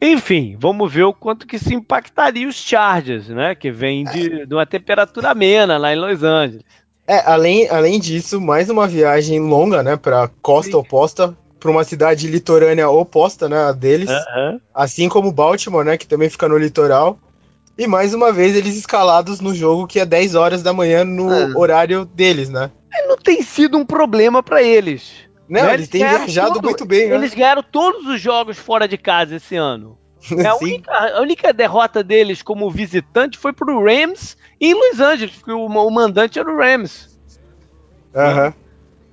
[0.00, 3.54] Enfim, vamos ver o quanto que se impactaria os Chargers, né?
[3.54, 6.64] Que vem de, de uma temperatura amena lá em Los Angeles.
[7.08, 9.96] É, além, além disso, mais uma viagem longa, né?
[9.96, 10.76] Pra costa Sim.
[10.76, 13.56] oposta, para uma cidade litorânea oposta, né?
[13.64, 14.10] A deles.
[14.74, 15.96] Assim como Baltimore, né?
[15.96, 17.18] Que também fica no litoral.
[17.78, 21.32] E mais uma vez eles escalados no jogo que é 10 horas da manhã no
[21.32, 21.56] é.
[21.56, 22.70] horário deles, né?
[23.06, 25.10] Não tem sido um problema para eles.
[25.48, 25.74] Não, né?
[25.74, 26.64] eles têm viajado tudo.
[26.66, 27.08] muito bem.
[27.08, 27.14] Né?
[27.14, 29.97] Eles ganharam todos os jogos fora de casa esse ano.
[30.46, 35.52] a, única, a única derrota deles como visitante foi pro Rams em Los Angeles, porque
[35.52, 37.18] o, o mandante era o Rams.
[38.14, 38.52] Uhum.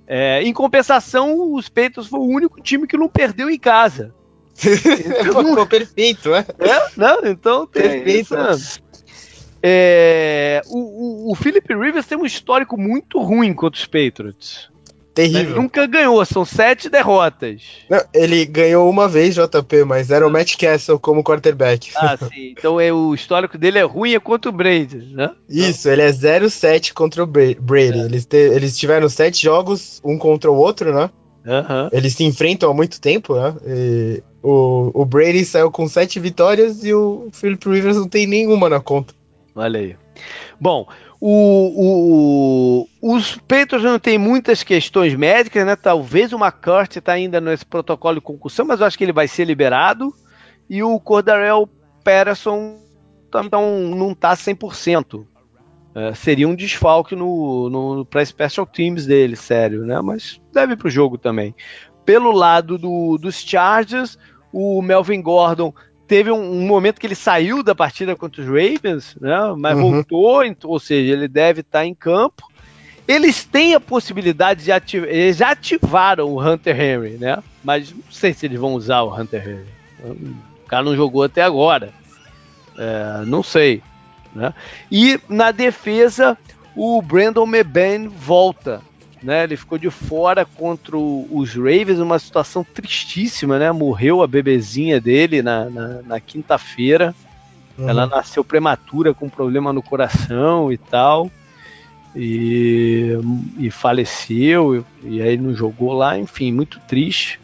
[0.07, 4.13] É, em compensação, os Peitos foi o único time que não perdeu em casa.
[4.55, 6.45] Ficou perfeito, né?
[6.59, 8.35] É, não, então tem perfeito.
[8.35, 8.81] Isso,
[9.67, 14.69] é, o, o, o Philip Rivers tem um histórico muito ruim contra os Patriots.
[15.15, 15.39] Terrível.
[15.39, 17.61] Ele nunca ganhou, são sete derrotas.
[17.89, 21.91] Não, ele ganhou uma vez, JP, mas era o Matt Castle como quarterback.
[21.95, 22.53] Ah, sim.
[22.57, 25.31] Então é, o histórico dele é ruim é contra o Brady, né?
[25.49, 27.99] Isso, ele é 0-7 contra o Brady.
[27.99, 28.05] É.
[28.05, 31.09] Eles, te, eles tiveram sete jogos, um contra o outro, né?
[31.45, 31.89] Uhum.
[31.93, 33.55] Eles se enfrentam há muito tempo, né?
[33.65, 38.67] E o, o Brady saiu com sete vitórias e o Philip Rivers não tem nenhuma
[38.67, 39.13] na conta.
[39.55, 39.95] Olha aí.
[40.59, 40.87] Bom,
[41.27, 45.75] o, o, os Patriots não tem muitas questões médicas, né?
[45.75, 49.27] Talvez o McCarthy está ainda nesse protocolo de concussão, mas eu acho que ele vai
[49.27, 50.13] ser liberado.
[50.69, 51.67] E o Cordarel
[52.03, 52.77] Patterson
[53.27, 55.25] então, não está 100%.
[55.95, 59.99] É, seria um desfalque no, no, para special teams dele, sério, né?
[60.01, 61.55] Mas deve para o jogo também.
[62.05, 64.15] Pelo lado do, dos Chargers,
[64.53, 65.73] o Melvin Gordon
[66.07, 69.37] teve um, um, momento que ele saiu da partida contra os Ravens, né?
[69.57, 69.91] Mas uhum.
[69.91, 72.43] voltou, ou seja, ele deve estar tá em campo.
[73.07, 75.09] Eles têm a possibilidade de ativar.
[75.09, 77.41] Eles já ativaram o Hunter Henry, né?
[77.63, 79.65] Mas não sei se eles vão usar o Hunter Henry.
[80.63, 81.91] O cara não jogou até agora.
[82.77, 83.81] É, não sei.
[84.33, 84.53] Né?
[84.91, 86.37] E na defesa,
[86.75, 88.81] o Brandon Meben volta
[89.25, 89.43] né?
[89.43, 93.71] Ele ficou de fora contra os Ravens, uma situação tristíssima, né?
[93.71, 97.13] Morreu a bebezinha dele na, na, na quinta-feira.
[97.75, 97.89] Uhum.
[97.89, 101.31] Ela nasceu prematura com problema no coração e tal.
[102.15, 103.17] E,
[103.57, 107.41] e faleceu, e aí não jogou lá, enfim, muito triste.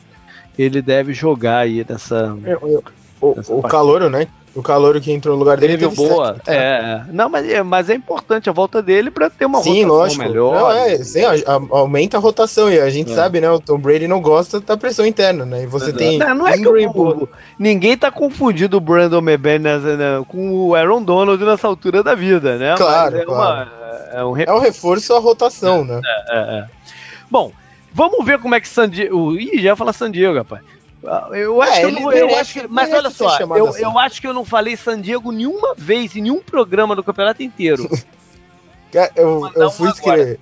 [0.58, 2.38] Ele deve jogar aí nessa.
[2.46, 2.82] É, o,
[3.20, 4.28] o, o calor, né?
[4.54, 6.36] O calor que entrou no lugar dele teve, boa.
[6.36, 9.84] Sete, é, não, mas é, mas é importante a volta dele para ter uma sim,
[9.84, 10.24] rotação lógico.
[10.24, 10.56] melhor.
[10.56, 13.16] Não, é, sim, a, a, aumenta a rotação e a gente é.
[13.16, 13.50] sabe, né?
[13.50, 15.64] O Tom Brady não gosta da pressão interna, né?
[15.64, 16.18] E você tem.
[16.18, 19.80] Não, não é que o, ninguém tá confundindo o Brandon McBain né,
[20.28, 22.76] com o Aaron Donald nessa altura da vida, né?
[22.76, 23.70] Claro, é, claro.
[23.72, 26.02] Uma, é, um, é um reforço à rotação, né?
[26.04, 26.66] É, é, é.
[27.30, 27.54] Bom,
[27.94, 29.34] vamos ver como é que San Diego.
[29.38, 30.62] Ih, já fala San Diego, rapaz.
[31.34, 33.82] Eu acho é, que eu, não, eu acho que, mas olha só, eu, assim.
[33.82, 37.42] eu acho que eu não falei San Diego nenhuma vez em nenhum programa do campeonato
[37.42, 37.90] inteiro.
[39.16, 40.40] eu, eu fui escrever.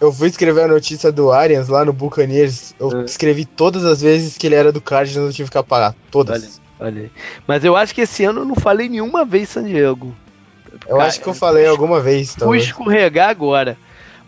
[0.00, 2.74] Eu fui escrever a notícia do Arians lá no Buccaneers.
[2.80, 3.04] Eu é.
[3.04, 5.94] escrevi todas as vezes que ele era do Cardinals, eu tive que apagar.
[6.10, 6.60] Todas.
[6.80, 7.10] Olha, olha.
[7.46, 10.12] Mas eu acho que esse ano eu não falei nenhuma vez San Diego.
[10.88, 12.34] Eu Cara, acho que eu falei alguma vez.
[12.36, 13.78] Vou escorregar agora.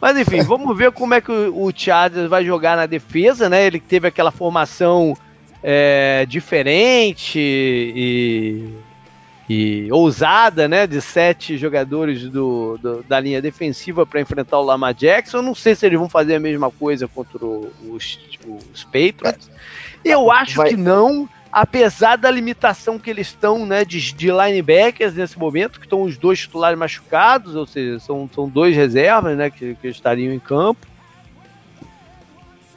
[0.01, 3.67] Mas enfim, vamos ver como é que o, o Chargers vai jogar na defesa, né?
[3.67, 5.17] Ele teve aquela formação
[5.67, 8.69] é, diferente e,
[9.49, 10.87] e, ousada, né?
[10.87, 15.41] De sete jogadores do, do da linha defensiva para enfrentar o Lamar Jackson.
[15.41, 19.51] Não sei se eles vão fazer a mesma coisa contra os, os Patriots.
[20.05, 20.69] Eu acho Vai.
[20.69, 25.87] que não, apesar da limitação que eles estão né, de, de linebackers nesse momento, que
[25.87, 30.35] estão os dois titulares machucados, ou seja, são, são dois reservas né, que, que estariam
[30.35, 30.87] em campo.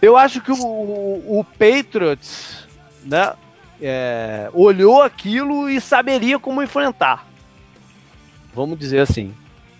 [0.01, 2.66] Eu acho que o, o Patriots
[3.07, 3.33] né,
[3.81, 7.25] é, olhou aquilo e saberia como enfrentar.
[8.53, 9.33] Vamos dizer assim,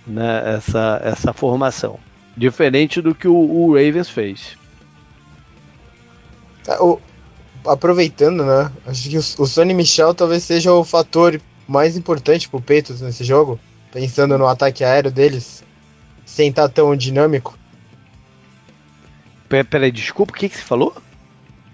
[0.06, 2.00] né, essa, essa formação.
[2.36, 4.58] Diferente do que o, o Ravens fez.
[6.68, 7.00] É, o,
[7.66, 8.72] aproveitando, né?
[8.86, 13.24] Acho que o, o Sonny Michel talvez seja o fator mais importante pro Peitos nesse
[13.24, 13.60] jogo.
[13.92, 15.64] Pensando no ataque aéreo deles,
[16.26, 17.58] sem estar tão dinâmico.
[19.50, 20.96] Peraí, desculpa, o que, que você falou?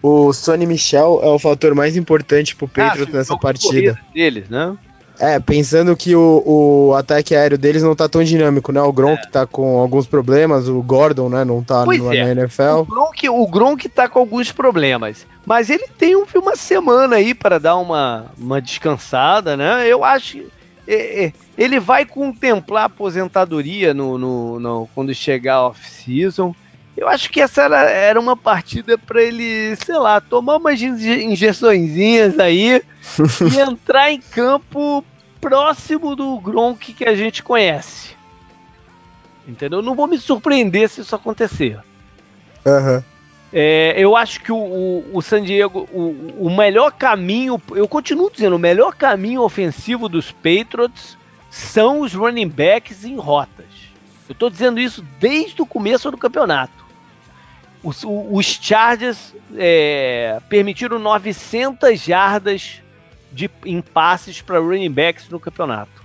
[0.04, 3.98] O Sonny Michel é o fator mais importante pro Patriots ah, nessa partida.
[4.14, 4.78] Deles, né?
[5.20, 8.82] É, pensando que o, o ataque aéreo deles não tá tão dinâmico, né?
[8.82, 9.30] O Gronk é.
[9.30, 12.26] tá com alguns problemas, o Gordon, né, não tá no, é.
[12.26, 12.80] na NFL.
[12.80, 17.34] O Gronk, o Gronk tá com alguns problemas, mas ele tem um, uma semana aí
[17.34, 19.88] para dar uma, uma descansada, né?
[19.88, 20.40] Eu acho
[20.86, 26.54] é, é, ele vai contemplar a aposentadoria no, no, no quando chegar a off-season.
[26.96, 32.38] Eu acho que essa era, era uma partida para ele, sei lá, tomar umas injeçõezinhas
[32.40, 32.82] aí
[33.52, 35.04] e entrar em campo
[35.42, 38.16] próximo do Gronk que a gente conhece.
[39.48, 39.82] Entendeu?
[39.82, 41.80] Não vou me surpreender se isso acontecer.
[42.66, 43.04] Uhum.
[43.52, 48.32] É, eu acho que o, o, o San Diego, o, o, melhor caminho, eu continuo
[48.32, 51.18] dizendo, o melhor caminho ofensivo dos Patriots
[51.52, 53.66] são os running backs em rotas.
[54.28, 56.83] Eu estou dizendo isso desde o começo do campeonato.
[57.84, 62.82] Os, os Chargers é, permitiram 900 jardas
[63.32, 66.04] de, em passes para running backs no campeonato.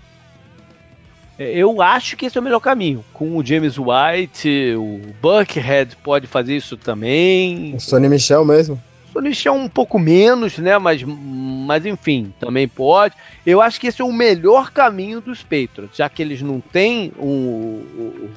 [1.39, 3.05] É, eu acho que esse é o melhor caminho.
[3.12, 7.74] Com o James White, o Buckhead pode fazer isso também.
[7.76, 8.83] O Sonny Michel mesmo.
[9.11, 10.76] O Sonny Michel um pouco menos, né?
[10.79, 13.14] Mas, mas enfim, também pode.
[13.47, 17.12] Eu acho que esse é o melhor caminho dos Patriots, já que eles não têm
[17.16, 18.31] o, o,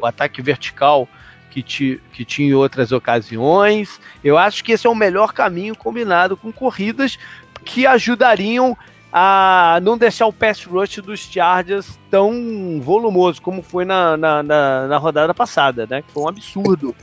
[0.00, 1.08] o ataque vertical
[1.56, 3.98] que, ti, que tinha em outras ocasiões.
[4.22, 7.18] Eu acho que esse é o melhor caminho combinado com corridas
[7.64, 8.76] que ajudariam
[9.10, 14.86] a não deixar o pass rush dos Chargers tão volumoso como foi na, na, na,
[14.86, 16.02] na rodada passada, né?
[16.02, 16.94] Que foi um absurdo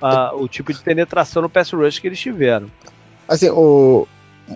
[0.00, 2.70] uh, o tipo de penetração no pass rush que eles tiveram.
[3.26, 4.06] Assim, o,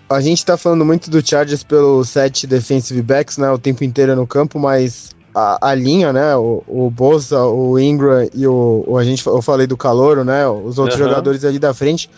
[0.09, 3.51] a gente tá falando muito do Chargers pelo set defensive backs, né?
[3.51, 6.37] O tempo inteiro no campo, mas a, a, linha, né?
[6.37, 10.47] O, o Bosa, o Ingram e o, o, a gente eu falei do Calouro, né?
[10.49, 11.07] Os outros uhum.
[11.07, 12.11] jogadores ali da frente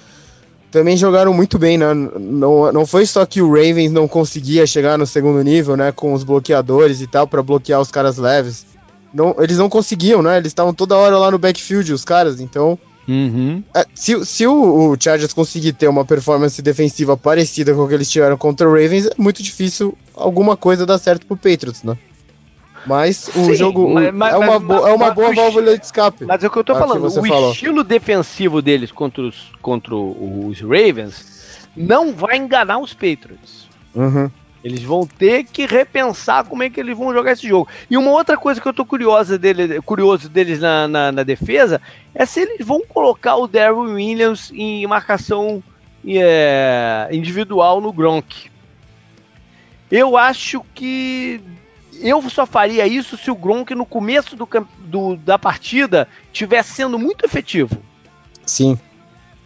[0.73, 1.93] também jogaram muito bem, né?
[1.95, 5.93] Não, não foi só que o Ravens não conseguia chegar no segundo nível, né?
[5.93, 8.67] Com os bloqueadores e tal para bloquear os caras leves.
[9.13, 10.39] Não, eles não conseguiam, né?
[10.39, 12.41] Eles estavam toda hora lá no backfield, os caras.
[12.41, 13.63] Então, uhum.
[13.75, 17.93] é, se, se o, o, Chargers conseguir ter uma performance defensiva parecida com o que
[17.93, 21.99] eles tiveram contra o Ravens, é muito difícil alguma coisa dar certo pro Patriots, né?
[22.87, 26.25] Mas o Sim, jogo mas, mas, é, uma mas, é uma boa válvula de escape.
[26.25, 27.07] Mas é o que eu tô falando.
[27.07, 27.53] O falou.
[27.53, 33.69] estilo defensivo deles contra os, contra os Ravens não vai enganar os Patriots.
[33.95, 34.31] Uhum.
[34.63, 37.69] Eles vão ter que repensar como é que eles vão jogar esse jogo.
[37.91, 41.81] E uma outra coisa que eu tô curiosa dele, curioso deles na, na, na defesa
[42.15, 45.63] é se eles vão colocar o Darryl Williams em marcação
[46.07, 48.51] é, individual no Gronk.
[49.91, 51.41] Eu acho que
[52.03, 54.49] eu só faria isso se o Gronk no começo do,
[54.79, 57.79] do, da partida tivesse sendo muito efetivo.
[58.45, 58.79] Sim.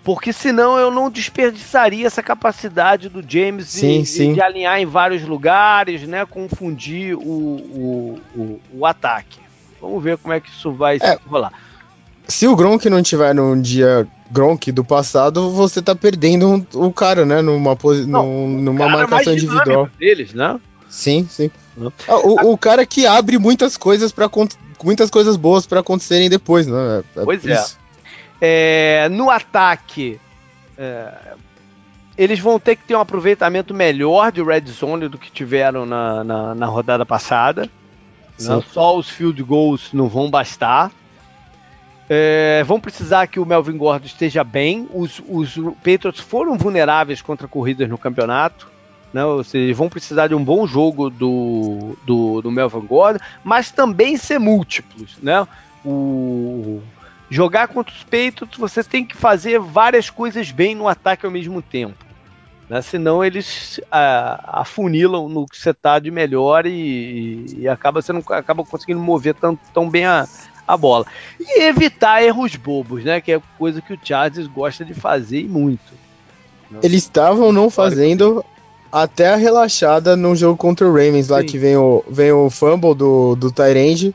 [0.03, 4.35] Porque senão eu não desperdiçaria essa capacidade do James sim, de, sim.
[4.35, 6.25] de, alinhar em vários lugares, né?
[6.25, 9.41] Confundir o, o, o, o ataque.
[9.81, 11.53] Vamos ver como é que isso vai é, rolar.
[12.27, 17.27] Se o Gronk não tiver num dia Gronk do passado, você tá perdendo o cara,
[17.27, 17.43] né?
[17.43, 17.77] Numa,
[18.07, 19.89] não, numa marcação individual.
[19.99, 20.59] deles, né?
[20.89, 21.51] Sim, sim.
[22.09, 24.31] Ah, o, o, cara que abre muitas coisas para
[24.83, 27.05] muitas coisas boas para acontecerem depois, né?
[27.17, 27.65] É, pois é.
[28.41, 29.09] é.
[29.11, 30.19] No ataque,
[30.79, 31.13] é,
[32.17, 36.25] eles vão ter que ter um aproveitamento melhor de red zone do que tiveram na,
[36.25, 37.69] na, na rodada passada.
[38.41, 38.63] Né?
[38.73, 40.91] Só os field goals não vão bastar.
[42.09, 44.89] É, vão precisar que o Melvin Gordon esteja bem.
[44.93, 48.71] Os, os Patriots foram vulneráveis contra corridas no campeonato.
[49.17, 49.23] Né?
[49.45, 54.39] Seja, vão precisar de um bom jogo do, do, do Melvin Gordon, mas também ser
[54.39, 55.17] múltiplos.
[55.23, 55.49] Né?
[55.83, 56.83] O,
[57.31, 61.63] jogar contra os Patriots, você tem que fazer várias coisas bem no ataque ao mesmo
[61.63, 62.05] tempo.
[62.69, 62.83] Né?
[62.83, 68.23] Senão eles a, afunilam no que você está de melhor e, e, acaba, você não
[68.29, 70.29] acaba conseguindo mover tão, tão bem a,
[70.69, 71.07] a bola.
[71.41, 73.19] E evitar erros bobos, né?
[73.23, 75.95] Que é coisa que o Chargers gosta de fazer e muito.
[76.83, 78.45] Eles estavam não fazendo
[78.91, 81.47] até a relaxada no jogo contra o Ravens, lá Sim.
[81.47, 84.15] que vem o, vem o fumble do, do Tyrande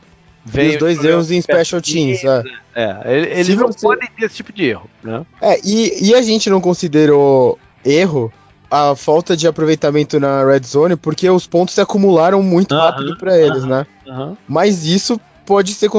[0.52, 2.24] e os dois erros em special teams.
[2.24, 2.42] É,
[2.74, 3.80] é eles não você...
[3.80, 5.24] podem ter esse tipo de erro, né?
[5.40, 8.32] É, e, e a gente não considerou erro
[8.70, 12.80] a falta de aproveitamento na red zone porque os pontos se acumularam muito uh -huh,
[12.80, 13.86] rápido para eles, uh -huh, né?
[14.06, 14.36] Uh -huh.
[14.48, 15.90] Mas isso pode ser,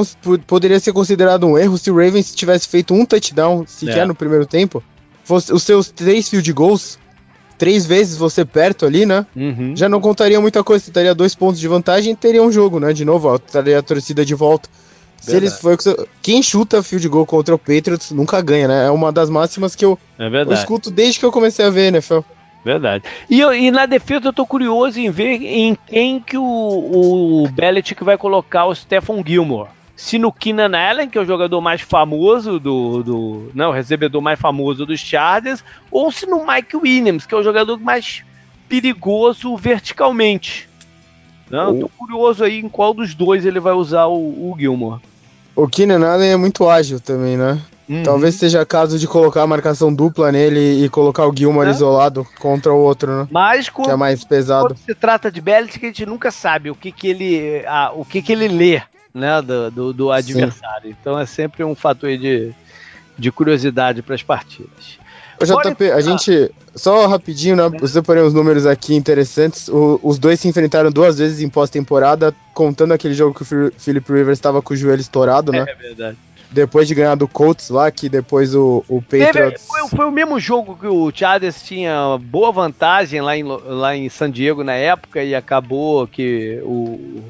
[0.46, 4.04] poderia ser considerado um erro se o Ravens tivesse feito um touchdown sequer é.
[4.04, 4.82] no primeiro tempo.
[5.22, 6.98] Fosse, os seus três field goals,
[7.58, 9.26] três vezes você perto ali, né?
[9.34, 9.74] Uhum.
[9.76, 10.84] Já não contaria muita coisa.
[10.84, 12.92] Você teria dois pontos de vantagem e teria um jogo, né?
[12.92, 14.68] De novo, ó, teria a torcida de volta.
[15.20, 15.78] Se eles for,
[16.20, 18.86] quem chuta field goal contra o Patriots nunca ganha, né?
[18.86, 21.90] É uma das máximas que eu, é eu escuto desde que eu comecei a ver,
[21.90, 22.22] né, Fel?
[22.62, 23.04] Verdade.
[23.28, 28.02] E, e, na defesa eu tô curioso em ver em quem que o, o Belichick
[28.04, 29.68] vai colocar o Stephen Gilmore.
[29.96, 33.50] Se no Keenan Allen, que é o jogador mais famoso do, do.
[33.54, 37.44] Não, o recebedor mais famoso dos Chargers, ou se no Mike Williams, que é o
[37.44, 38.24] jogador mais
[38.68, 40.68] perigoso verticalmente.
[41.50, 45.00] Não, eu tô curioso aí em qual dos dois ele vai usar o, o Gilmore.
[45.54, 47.60] O Keenan Allen é muito ágil também, né?
[47.88, 48.02] Uhum.
[48.02, 51.70] Talvez seja caso de colocar a marcação dupla nele e colocar o Gilmore é.
[51.70, 53.28] isolado contra o outro, né?
[53.30, 54.68] Mas quando, que é mais pesado.
[54.68, 58.04] quando se trata de Belichick, a gente nunca sabe o que, que ele ah, o
[58.04, 58.82] que, que ele lê,
[59.14, 60.90] né, do, do, do adversário.
[60.90, 60.96] Sim.
[61.00, 62.52] Então é sempre um fator de,
[63.16, 64.98] de curiosidade para as partidas.
[65.40, 66.50] O JP, a gente.
[66.76, 67.68] Só rapidinho, né?
[67.80, 69.68] Você separei uns números aqui interessantes.
[69.68, 74.12] O, os dois se enfrentaram duas vezes em pós-temporada, contando aquele jogo que o Philip
[74.12, 75.64] Rivers estava com o joelho estourado, né?
[75.68, 76.16] É verdade
[76.54, 79.66] depois de ganhar do Colts lá, que depois o, o Patriots...
[79.66, 84.08] Foi, foi, o mesmo jogo que o Chargers tinha boa vantagem lá em, lá em
[84.08, 87.24] San Diego na época e acabou que o,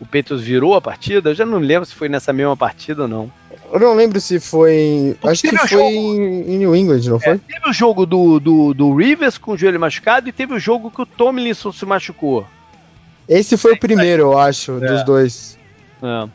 [0.00, 1.30] o Patriots virou a partida?
[1.30, 3.32] Eu já não lembro se foi nessa mesma partida ou não.
[3.72, 5.16] Eu não lembro se foi.
[5.24, 5.90] Acho que foi jogo...
[5.90, 7.38] em New England, não é, foi?
[7.38, 10.90] Teve o jogo do, do, do Rivers com o joelho machucado e teve o jogo
[10.90, 12.46] que o Tomlinson se machucou.
[13.28, 14.86] Esse foi o primeiro, eu acho, é.
[14.86, 15.58] dos dois.
[16.02, 16.28] É.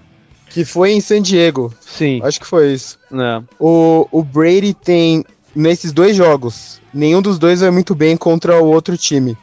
[0.50, 1.74] Que foi em San Diego.
[1.80, 2.20] Sim.
[2.24, 3.00] Acho que foi isso.
[3.14, 3.42] É.
[3.58, 5.24] O, o Brady tem,
[5.56, 9.38] nesses dois jogos, nenhum dos dois vai muito bem contra o outro time.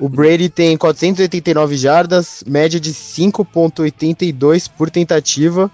[0.00, 5.70] O Brady tem 489 jardas, média de 5.82 por tentativa,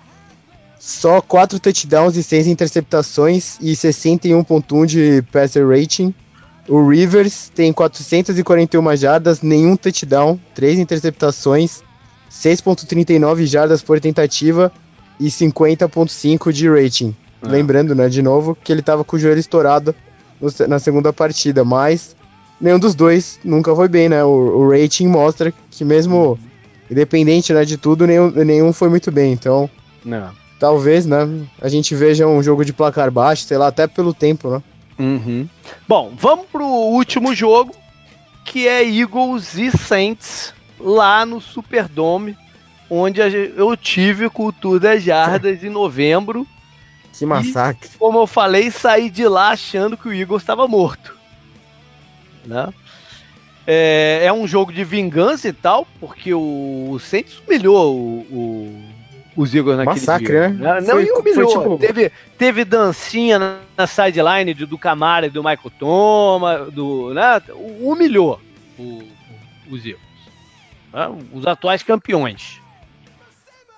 [0.80, 6.12] só 4 touchdowns e 6 interceptações e 61.1 de passer rating.
[6.68, 11.84] O Rivers tem 441 jardas, nenhum touchdown, 3 interceptações
[12.28, 14.72] 6.39 jardas por tentativa
[15.20, 17.14] e 50.5 de rating.
[17.42, 17.48] É.
[17.48, 19.94] Lembrando, né, de novo, que ele estava com o joelho estourado
[20.40, 22.16] no, na segunda partida, mas
[22.60, 24.24] nenhum dos dois nunca foi bem, né?
[24.24, 26.38] O, o rating mostra que mesmo
[26.90, 29.32] independente né, de tudo, nenhum, nenhum foi muito bem.
[29.32, 29.68] Então,
[30.04, 30.30] Não.
[30.58, 31.18] talvez, né,
[31.60, 34.62] a gente veja um jogo de placar baixo, sei lá, até pelo tempo, né?
[34.98, 35.48] Uhum.
[35.86, 37.74] Bom, vamos pro último jogo,
[38.44, 42.36] que é Eagles e Saints lá no Superdome,
[42.88, 46.46] onde eu tive Cultura das Jardas em novembro.
[47.12, 47.90] Que massacre.
[47.94, 51.15] E, como eu falei, saí de lá achando que o Eagles estava morto.
[52.46, 52.72] Né?
[53.66, 59.54] É, é, um jogo de vingança e tal, porque o, Saints humilhou o, o, os
[59.54, 60.48] Eagles naquele Massacre, dia.
[60.50, 60.80] né?
[60.80, 61.48] Não, foi, humilhou.
[61.48, 61.78] Tipo...
[61.78, 67.42] Teve, teve dancinha na, na sideline do, do Camara e do Michael Thomas, do, né?
[67.82, 68.40] humilhou
[68.78, 69.02] o,
[69.68, 70.06] os Eagles
[70.96, 71.14] né?
[71.32, 72.60] os atuais campeões.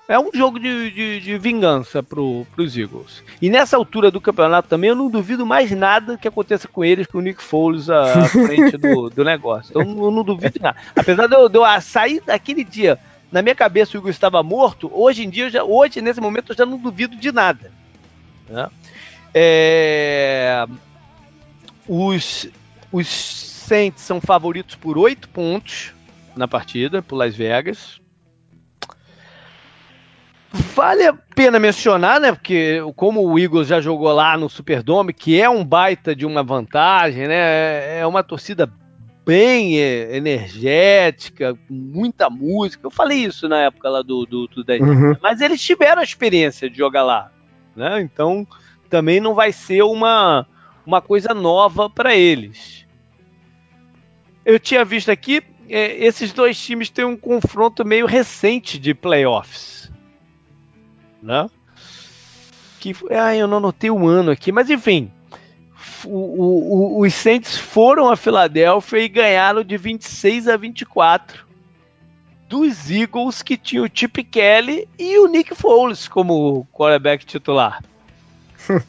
[0.09, 3.23] É um jogo de, de, de vingança pro, pros Eagles.
[3.43, 7.07] E nessa altura do campeonato também, eu não duvido mais nada que aconteça com eles,
[7.07, 9.71] com o Nick Foles à frente do, do negócio.
[9.71, 10.79] Então eu não duvido nada.
[10.97, 12.99] Apesar de eu, de eu sair daquele dia,
[13.31, 16.57] na minha cabeça o Eagles estava morto, hoje em dia, já, hoje, nesse momento, eu
[16.57, 17.71] já não duvido de nada.
[18.49, 18.67] Né?
[19.35, 20.67] É...
[21.87, 22.49] Os,
[22.91, 25.93] os Saints são favoritos por oito pontos
[26.35, 28.01] na partida, por Las Vegas.
[30.79, 32.31] Vale a pena mencionar, né?
[32.31, 36.41] Porque como o Eagles já jogou lá no Superdome, que é um baita de uma
[36.41, 37.99] vantagem, né?
[37.99, 38.73] É uma torcida
[39.27, 42.87] bem é, energética, com muita música.
[42.87, 45.17] Eu falei isso na época lá do, do, do 10 uhum.
[45.21, 47.33] Mas eles tiveram a experiência de jogar lá,
[47.75, 48.01] né?
[48.01, 48.47] Então
[48.89, 50.47] também não vai ser uma,
[50.87, 52.87] uma coisa nova para eles.
[54.47, 59.78] Eu tinha visto aqui, é, esses dois times têm um confronto meio recente de playoffs
[61.23, 61.49] né?
[62.81, 65.11] Que, ah, eu não notei o ano aqui, mas enfim,
[66.05, 71.47] o, o, o, os Saints foram a Filadélfia e ganharam de 26 a 24
[72.49, 77.83] dos Eagles que tinham o Chip Kelly e o Nick Foles como quarterback titular.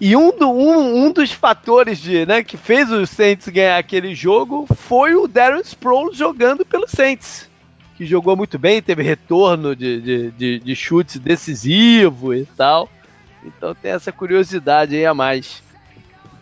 [0.00, 4.14] e um, do, um, um, dos fatores de, né, que fez os Saints ganhar aquele
[4.14, 7.47] jogo foi o Darren Sproles jogando pelo Saints
[7.98, 12.88] que jogou muito bem, teve retorno de, de, de, de chutes decisivo e tal.
[13.44, 15.60] Então tem essa curiosidade aí a mais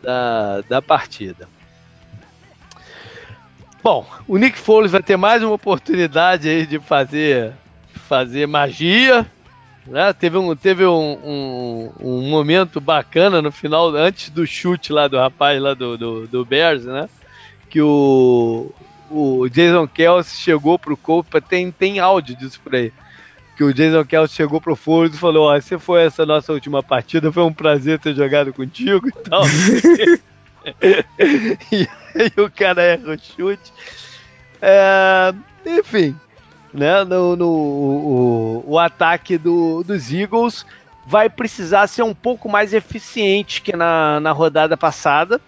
[0.02, 1.48] da, da partida.
[3.82, 7.54] Bom, o Nick Foles vai ter mais uma oportunidade aí de fazer,
[8.06, 9.24] fazer magia.
[9.86, 10.12] Né?
[10.12, 15.16] Teve, um, teve um, um, um, momento bacana no final, antes do chute lá do
[15.16, 17.08] rapaz lá do, do, do Bears, né?
[17.70, 18.70] Que o,
[19.10, 22.92] o Jason Kelsey chegou pro Colts, tem, tem áudio disso por aí.
[23.56, 26.82] Que o Jason Kelsey chegou pro Foles e falou: Ó, se foi essa nossa última
[26.82, 29.42] partida, foi um prazer ter jogado contigo e tal.
[31.72, 33.72] e aí o cara erra o chute.
[34.60, 35.34] É,
[35.64, 36.16] enfim,
[36.72, 37.04] né?
[37.04, 40.66] No, no o, o, ataque do, dos Eagles
[41.06, 45.40] vai precisar ser um pouco mais eficiente que na, na rodada passada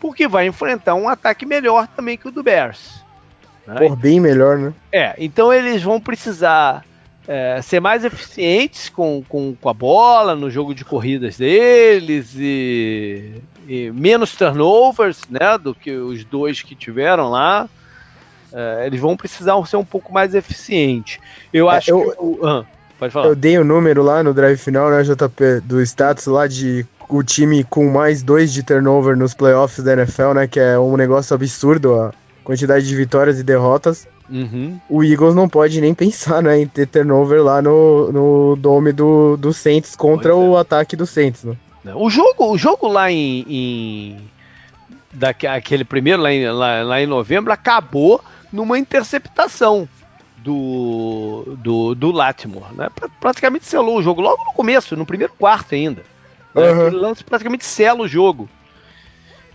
[0.00, 3.04] porque vai enfrentar um ataque melhor também que o do Bears.
[3.66, 3.74] Né?
[3.76, 4.72] Por bem melhor, né?
[4.92, 6.84] É, então eles vão precisar
[7.26, 13.42] é, ser mais eficientes com, com, com, a bola no jogo de corridas deles e,
[13.66, 17.68] e, menos turnovers, né, do que os dois que tiveram lá.
[18.52, 21.18] É, eles vão precisar ser um pouco mais eficientes.
[21.52, 22.64] Eu é, acho eu, que o, ah,
[22.98, 23.26] pode falar.
[23.26, 27.22] Eu dei o número lá no drive final, né, JP, do status lá de o
[27.22, 30.46] time com mais dois de turnover nos playoffs da NFL, né?
[30.46, 34.06] Que é um negócio absurdo a quantidade de vitórias e derrotas.
[34.28, 34.80] Uhum.
[34.88, 39.36] O Eagles não pode nem pensar né, em ter turnover lá no, no dome do,
[39.36, 40.60] do Saints contra pois o é.
[40.60, 41.44] ataque do Saints.
[41.44, 41.56] Né?
[41.94, 44.30] O jogo, o jogo lá em, em
[45.12, 48.20] daquele primeiro lá em, lá, lá em novembro acabou
[48.52, 49.88] numa interceptação
[50.46, 52.72] do, do, do Latimore.
[52.72, 52.88] Né?
[53.20, 56.04] Praticamente selou o jogo logo no começo, no primeiro quarto ainda.
[56.54, 56.86] Uhum.
[56.86, 58.48] Aquele lance praticamente sela o jogo.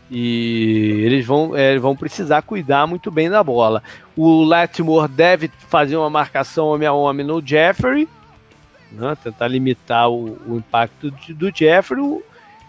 [0.10, 3.82] E eles vão, é, vão precisar cuidar muito bem da bola.
[4.18, 8.10] O Latimore deve fazer uma marcação homem a homem no Jeffrey,
[8.92, 12.22] né, tentar limitar o, o impacto do Jeffrey.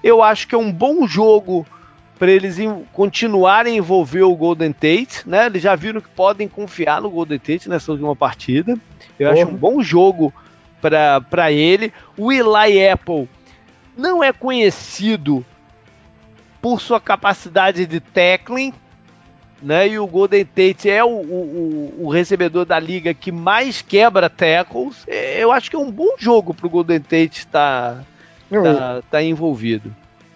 [0.05, 1.67] Eu acho que é um bom jogo
[2.23, 2.57] para eles
[2.93, 5.25] continuarem a envolver o Golden Tate.
[5.29, 5.47] Né?
[5.47, 8.79] Eles já viram que podem confiar no Golden Tate nessa última partida.
[9.19, 9.43] Eu Porra.
[9.43, 10.33] acho um bom jogo
[10.81, 11.93] para ele.
[12.17, 13.29] O Eli Apple
[13.97, 15.45] não é conhecido
[16.61, 18.73] por sua capacidade de tackling,
[19.61, 19.89] né?
[19.89, 25.03] E o Golden Tate é o, o, o, recebedor da liga que mais quebra tackles.
[25.09, 28.05] É, eu acho que é um bom jogo para o Golden Tate estar
[28.49, 29.93] tá, tá, tá envolvido.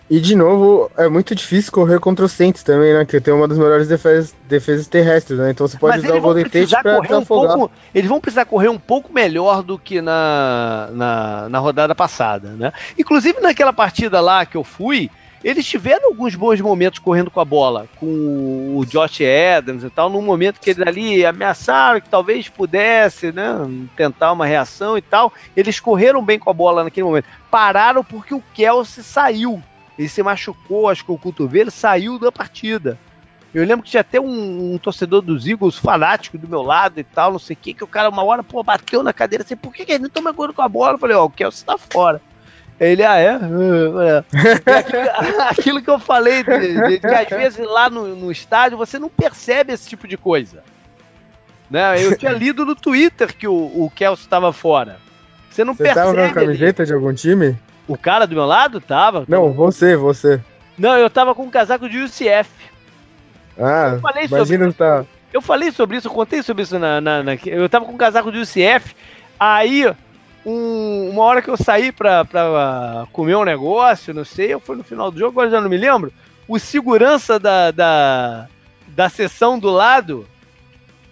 [0.08, 3.04] E de novo, é muito difícil correr contra o Saints também, né?
[3.04, 5.50] Que tem uma das melhores defesas, defesas terrestres, né?
[5.50, 8.44] Então você pode Mas usar o Golden Tate pra correr um pouco, Eles vão precisar
[8.44, 12.72] correr um pouco melhor do que na, na, na, rodada passada, né?
[12.96, 15.10] Inclusive naquela partida lá que eu fui,
[15.42, 19.22] eles tiveram alguns bons momentos correndo com a bola, com o Josh
[19.58, 23.56] Adams e tal, num momento que eles ali ameaçaram que talvez pudesse, né?
[23.96, 25.32] Tentar uma reação e tal.
[25.56, 27.26] Eles correram bem com a bola naquele momento.
[27.50, 29.60] Pararam porque o Kelsey saiu
[29.98, 32.98] ele se machucou, acho que o cotovelo, saiu da partida.
[33.54, 37.04] Eu lembro que tinha até um, um, torcedor dos Eagles fanático do meu lado e
[37.04, 39.56] tal, não sei o que, que o cara uma hora, pô, bateu na cadeira assim,
[39.56, 40.94] por que, que ele não toma gol com a bola?
[40.94, 42.20] Eu falei, ó, oh, o Kelsey tá fora.
[42.78, 43.38] Ele, ah, é?
[43.38, 44.24] é.
[45.48, 49.08] Aquilo, que eu falei, de, de, que às vezes lá no, no estádio você não
[49.08, 50.62] percebe esse tipo de coisa.
[51.70, 52.04] Né?
[52.04, 54.98] Eu tinha lido no Twitter que o, o Kelsey estava fora.
[55.50, 56.06] Você não Você percebe.
[56.06, 57.56] tava com a camiseta de algum time?
[57.88, 59.24] O cara do meu lado tava?
[59.28, 60.40] Não, você, você.
[60.76, 62.50] Não, eu tava com um casaco de UCF.
[63.58, 64.76] Ah, Eu falei sobre imagina isso.
[64.78, 65.04] tá.
[65.32, 67.00] Eu falei sobre isso, eu contei sobre isso na.
[67.00, 68.94] na- na- eu tava com um casaco de UCF.
[69.38, 69.84] Aí,
[70.44, 74.84] um- uma hora que eu saí pra, pra comer um negócio, não sei, foi no
[74.84, 76.12] final do jogo, agora já não me lembro.
[76.48, 78.46] O segurança da, da,
[78.88, 80.26] da sessão do lado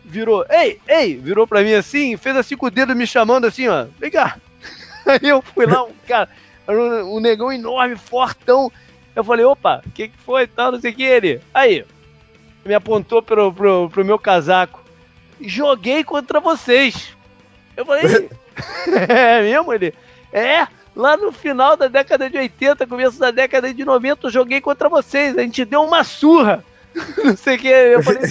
[0.05, 3.66] virou, ei, ei, virou pra mim assim, fez assim com o dedo me chamando assim,
[3.68, 4.37] ó, vem cá.
[5.07, 6.29] Aí eu fui lá, um cara,
[6.67, 8.71] era um, um negão enorme, fortão.
[9.15, 11.41] Eu falei, opa, o que, que foi tal, não sei o que ele.
[11.53, 11.85] Aí,
[12.65, 14.83] me apontou pro, pro, pro meu casaco.
[15.41, 17.17] Joguei contra vocês.
[17.77, 18.29] Eu falei,
[19.09, 19.73] é mesmo?
[19.73, 19.95] Ele,
[20.33, 24.61] é, lá no final da década de 80, começo da década de 90, eu joguei
[24.61, 25.37] contra vocês.
[25.37, 26.65] A gente deu uma surra.
[27.24, 27.68] Não sei o que.
[27.68, 28.22] Eu falei,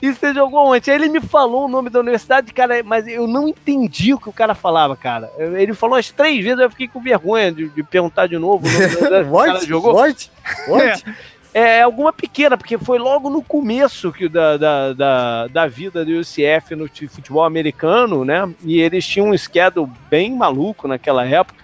[0.00, 0.90] e você jogou ontem?
[0.90, 4.28] Aí ele me falou o nome da universidade, cara, mas eu não entendi o que
[4.28, 5.30] o cara falava, cara.
[5.38, 8.70] Ele falou umas três vezes, eu fiquei com vergonha de, de perguntar de novo o
[8.70, 9.94] nome da universidade jogou.
[9.94, 10.30] What?
[10.68, 11.04] What?
[11.52, 16.12] É alguma pequena, porque foi logo no começo que, da, da, da, da vida do
[16.12, 18.48] UCF no futebol americano, né?
[18.62, 21.60] E eles tinham um schedule bem maluco naquela época.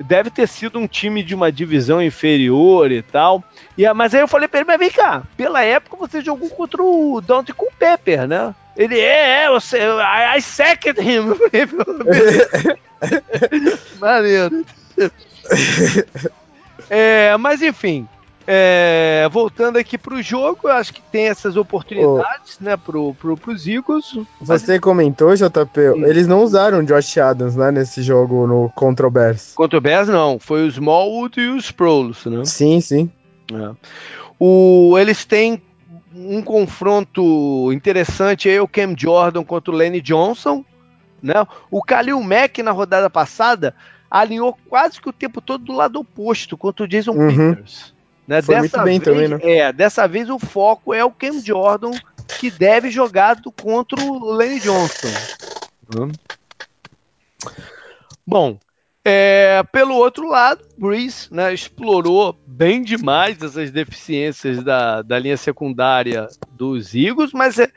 [0.00, 3.44] Deve ter sido um time de uma divisão inferior e tal.
[3.76, 6.82] E, mas aí eu falei pra ele, mas vem cá, pela época você jogou contra
[6.82, 8.54] o Dante Culpepper, né?
[8.76, 11.34] Ele, é, é, você, I, I sacked him.
[11.52, 11.68] Eu.
[14.00, 14.64] Maneiro.
[16.88, 18.08] É, mas enfim,
[18.52, 23.64] é, voltando aqui pro jogo, eu acho que tem essas oportunidades, né, pro, pro, pros
[23.64, 24.18] Eagles.
[24.40, 29.52] Você comentou, JP, eles não usaram Josh Adams, né, nesse jogo no contra o Bears.
[29.54, 30.40] Contra o Bears, não.
[30.40, 32.44] Foi o Smallwood e o Sproles, né?
[32.44, 33.08] Sim, sim.
[33.52, 33.70] É.
[34.36, 35.62] O, eles têm
[36.12, 40.64] um confronto interessante aí, o Cam Jordan contra o Lenny Johnson.
[41.22, 41.34] Né?
[41.70, 43.76] O Khalil Mack, na rodada passada,
[44.10, 47.54] alinhou quase que o tempo todo do lado oposto contra o Jason Uhum.
[47.54, 47.94] Peters.
[48.30, 48.40] Né?
[48.40, 49.38] Foi muito bem vez, também, né?
[49.42, 51.90] É, dessa vez o foco é o Cam Jordan,
[52.38, 55.08] que deve jogar do- contra o Lenny Johnson.
[55.92, 56.12] Hum.
[58.24, 58.56] Bom,
[59.04, 66.28] é, pelo outro lado, Breeze né, explorou bem demais essas deficiências da, da linha secundária
[66.52, 67.68] dos Eagles, mas é,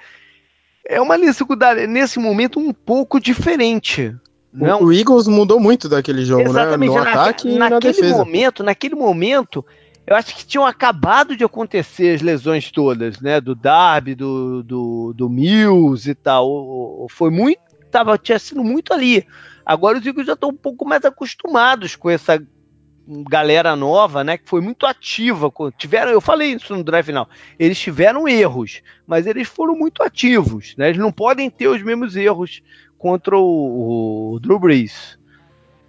[0.88, 4.16] é uma linha secundária nesse momento um pouco diferente.
[4.54, 7.00] Não, O, o Eagles mudou muito daquele jogo, Exatamente, né?
[7.00, 8.16] No na- ataque e na naquele defesa.
[8.18, 9.66] momento, naquele momento,
[10.06, 13.40] eu acho que tinham acabado de acontecer as lesões todas, né?
[13.40, 17.08] Do Darby, do, do, do Mills e tal.
[17.10, 19.26] Foi muito, tava, tinha sido muito ali.
[19.66, 22.42] Agora os Eagles já estão um pouco mais acostumados com essa
[23.30, 24.38] galera nova, né?
[24.38, 25.52] Que foi muito ativa.
[25.78, 27.30] Tiveram, eu falei isso no drive final.
[27.58, 30.90] Eles tiveram erros, mas eles foram muito ativos, né?
[30.90, 32.62] Eles não podem ter os mesmos erros
[32.98, 35.18] contra o, o Drew Brees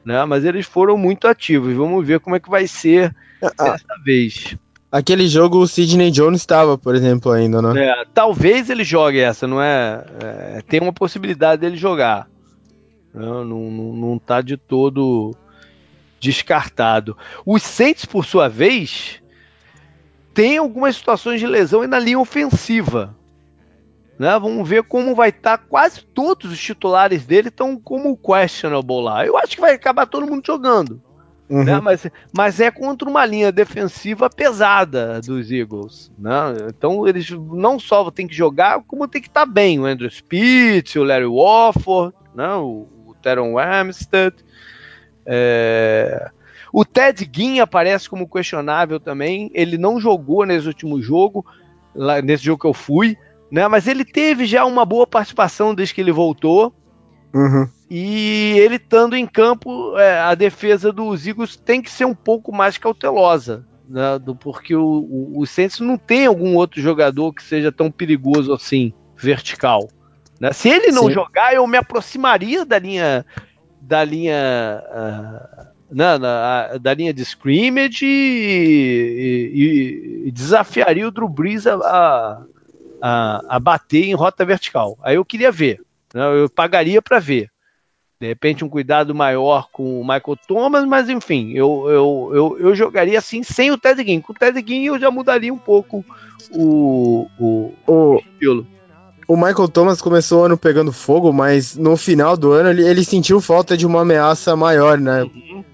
[0.05, 0.25] né?
[0.25, 1.75] Mas eles foram muito ativos.
[1.75, 3.15] Vamos ver como é que vai ser
[3.59, 4.57] Ah, dessa vez.
[4.91, 7.87] aquele jogo o Sidney Jones estava, por exemplo, ainda, né?
[7.87, 10.05] É, talvez ele jogue essa, não é?
[10.23, 12.29] é, tem uma possibilidade dele jogar.
[13.15, 15.35] Não, não, não, tá de todo
[16.19, 17.17] descartado.
[17.47, 19.23] Os Saints, por sua vez,
[20.33, 23.15] tem algumas situações de lesão na linha ofensiva.
[24.19, 24.37] Né?
[24.39, 25.59] Vamos ver como vai estar.
[25.59, 29.25] quase todos os titulares dele estão como questionable lá.
[29.25, 31.01] Eu acho que vai acabar todo mundo jogando.
[31.49, 31.65] Uhum.
[31.65, 31.81] né?
[31.81, 36.11] Mas, mas é contra uma linha defensiva pesada dos Eagles.
[36.19, 36.33] Né?
[36.69, 39.79] Então eles não só têm que jogar, como tem que estar bem.
[39.79, 42.55] O Andrew Spitz, o Larry Warford, né?
[42.55, 44.35] o, o Teron Armstead.
[45.27, 46.31] É...
[46.73, 49.49] O Ted Ginn aparece como questionável também.
[49.55, 51.47] Ele não jogou nesse último jogo,
[51.95, 53.17] lá, nesse jogo que eu fui,
[53.49, 53.69] né?
[53.69, 56.75] mas ele teve já uma boa participação desde que ele voltou.
[57.33, 57.69] Uhum.
[57.97, 62.53] E ele estando em campo, é, a defesa dos Eagles tem que ser um pouco
[62.53, 67.41] mais cautelosa, né, do, porque o, o, o Saints não tem algum outro jogador que
[67.41, 69.89] seja tão perigoso assim, vertical.
[70.41, 70.53] né?
[70.53, 71.13] Se ele não Sim.
[71.13, 73.25] jogar, eu me aproximaria da linha
[73.81, 81.29] da linha ah, na- na- da linha de scrimmage e, e- e desafiaria o Drew
[81.29, 82.43] Brees a, a,
[83.01, 84.99] a- a bater em rota vertical.
[85.01, 85.81] Aí eu queria ver,
[86.13, 86.23] né?
[86.43, 87.51] eu pagaria para ver.
[88.25, 92.75] De repente, um cuidado maior com o Michael Thomas, mas enfim, eu, eu, eu, eu
[92.75, 94.23] jogaria assim sem o Ted Ginn.
[94.23, 96.03] Com o Ted Ginn eu já mudaria um pouco
[96.51, 98.67] o, o O, estilo.
[99.29, 103.05] o Michael Thomas começou o ano pegando fogo, mas no final do ano ele, ele
[103.05, 105.23] sentiu falta de uma ameaça maior, né?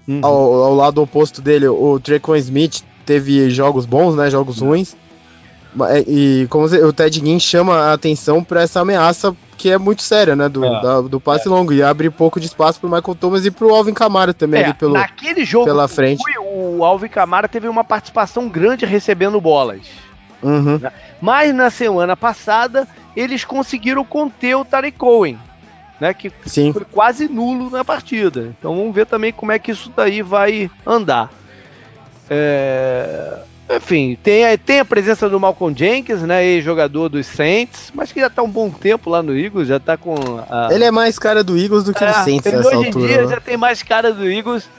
[0.05, 0.19] Uhum.
[0.21, 4.29] Ao, ao lado oposto dele, o Trequan Smith teve jogos bons, né?
[4.29, 4.93] Jogos ruins.
[5.89, 10.01] É, e como o Ted Ginn chama a atenção para essa ameaça que é muito
[10.01, 10.49] séria, né?
[10.49, 11.49] Do, é, da, do passe é.
[11.49, 11.71] longo.
[11.71, 14.73] E abre pouco de espaço pro Michael Thomas e pro Alvin Kamara também é, ali
[14.73, 16.21] pelo, naquele jogo pela frente.
[16.23, 19.81] Fui, o Alvin Kamara teve uma participação grande recebendo bolas.
[20.41, 20.79] Uhum.
[20.79, 20.91] Né?
[21.21, 25.37] Mas na semana passada eles conseguiram conter o Tarek Cohen.
[25.99, 26.73] Né, que Sim.
[26.73, 28.55] foi quase nulo na partida.
[28.57, 31.29] Então vamos ver também como é que isso daí vai andar.
[32.27, 33.43] É...
[33.75, 38.19] Enfim, tem a, tem a presença do Malcolm Jenkins, né, ex-jogador dos Saints, mas que
[38.19, 40.15] já tá um bom tempo lá no Eagles, já tá com
[40.49, 40.69] a...
[40.71, 43.05] Ele é mais cara do Eagles do que é, do Saints ele nessa hoje altura.
[43.05, 43.27] em dia né?
[43.29, 44.69] já tem mais cara do Eagles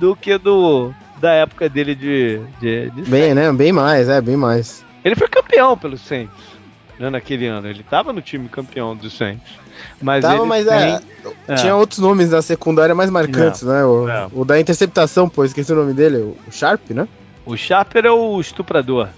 [0.00, 3.52] do que do da época dele de, de, de Bem, né?
[3.52, 4.82] Bem mais, é, bem mais.
[5.04, 6.32] Ele foi campeão pelo Saints,
[6.98, 7.68] né, naquele ano.
[7.68, 9.60] Ele tava no time campeão do Saints.
[10.00, 10.74] Mas Tava, mas tem...
[10.74, 11.00] é,
[11.48, 11.54] é.
[11.56, 13.84] Tinha outros nomes da secundária mais marcantes, né?
[13.84, 14.28] O, É.
[14.32, 17.06] o da interceptação, pô, esqueci o nome dele, o Sharp, né?
[17.50, 19.08] O Sharper é o estuprador.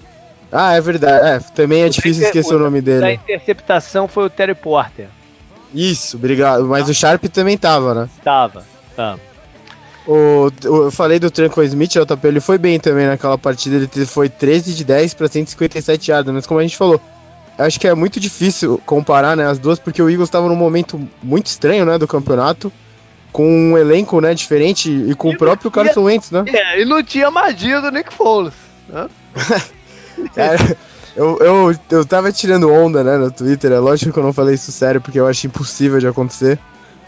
[0.50, 1.26] Ah, é verdade.
[1.26, 3.12] É, também é O difícil da- esquecer o nome dele.
[3.12, 5.06] interceptação foi o Terry Porter.
[5.74, 6.64] Isso, obrigado.
[6.66, 8.08] Mas o Sharp também tava, né?
[8.22, 8.64] Tava,
[8.94, 9.18] tava.
[10.06, 13.76] O, o- eu falei do Tranquil Smith, o JP, ele foi bem também naquela partida.
[13.76, 17.00] Ele foi 13 de 10 pra 157 yardas, mas como a gente falou,
[17.56, 21.00] acho que é muito difícil comparar né, as duas, porque o Eagles estava num momento
[21.22, 22.70] muito estranho né, do campeonato,
[23.32, 26.44] com um elenco né, diferente e com E o próprio tinha- Carson Wentz, né?
[26.46, 28.52] É, e não tinha magia do Nick Foles.
[28.88, 29.08] Né?
[30.34, 30.76] Cara,
[31.16, 33.72] eu, eu, eu tava tirando onda, né, no Twitter.
[33.72, 36.58] É lógico que eu não falei isso sério, porque eu acho impossível de acontecer.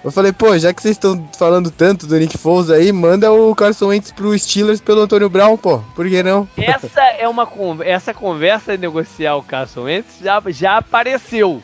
[0.03, 3.55] Eu falei, pô, já que vocês estão falando tanto do Nick Foles aí, manda o
[3.55, 5.79] Carson Wentz pro Steelers pelo Antônio Brown, pô.
[5.97, 6.47] Por que não?
[6.59, 7.49] Essa é uma
[7.83, 11.63] essa conversa de negociar o Carson Wentz já, já apareceu.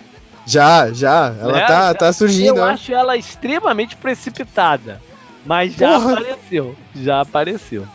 [0.51, 1.35] Já, já.
[1.41, 1.67] Ela né?
[1.67, 2.73] tá, tá surgindo, Eu né?
[2.73, 5.01] acho ela extremamente precipitada.
[5.47, 6.13] Mas já Porra.
[6.13, 6.77] apareceu.
[6.95, 7.87] Já apareceu.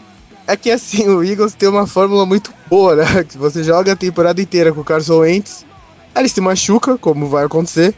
[0.48, 3.24] É que assim, o Eagles tem uma fórmula muito boa, né?
[3.28, 5.66] Que você joga a temporada inteira com o Carson Wentz,
[6.14, 7.94] aí ele se machuca, como vai acontecer,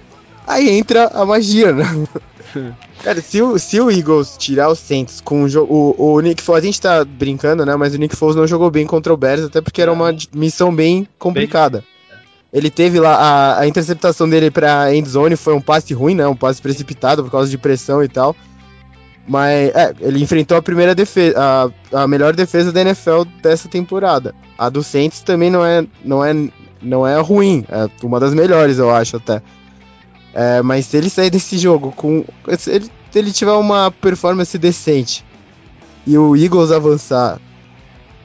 [0.45, 1.85] aí entra a magia, né?
[3.03, 5.95] Cara, se o, se o Eagles tirar os Saints com o jogo.
[5.97, 7.75] O, o Nick Foles, a gente tá brincando, né?
[7.75, 10.73] Mas o Nick Foles não jogou bem contra o Bears, até porque era uma missão
[10.73, 11.83] bem complicada.
[12.51, 16.27] Ele teve lá a, a interceptação dele pra endzone, foi um passe ruim, né?
[16.27, 18.35] Um passe precipitado por causa de pressão e tal.
[19.27, 24.33] Mas, é, ele enfrentou a primeira defesa, a, a melhor defesa da NFL dessa temporada.
[24.57, 26.33] A do Saints também não é, não é,
[26.81, 29.41] não é ruim, é uma das melhores, eu acho até.
[30.33, 32.23] É, mas se ele sair desse jogo com.
[32.57, 35.25] Se ele, se ele tiver uma performance decente
[36.05, 37.39] e o Eagles avançar,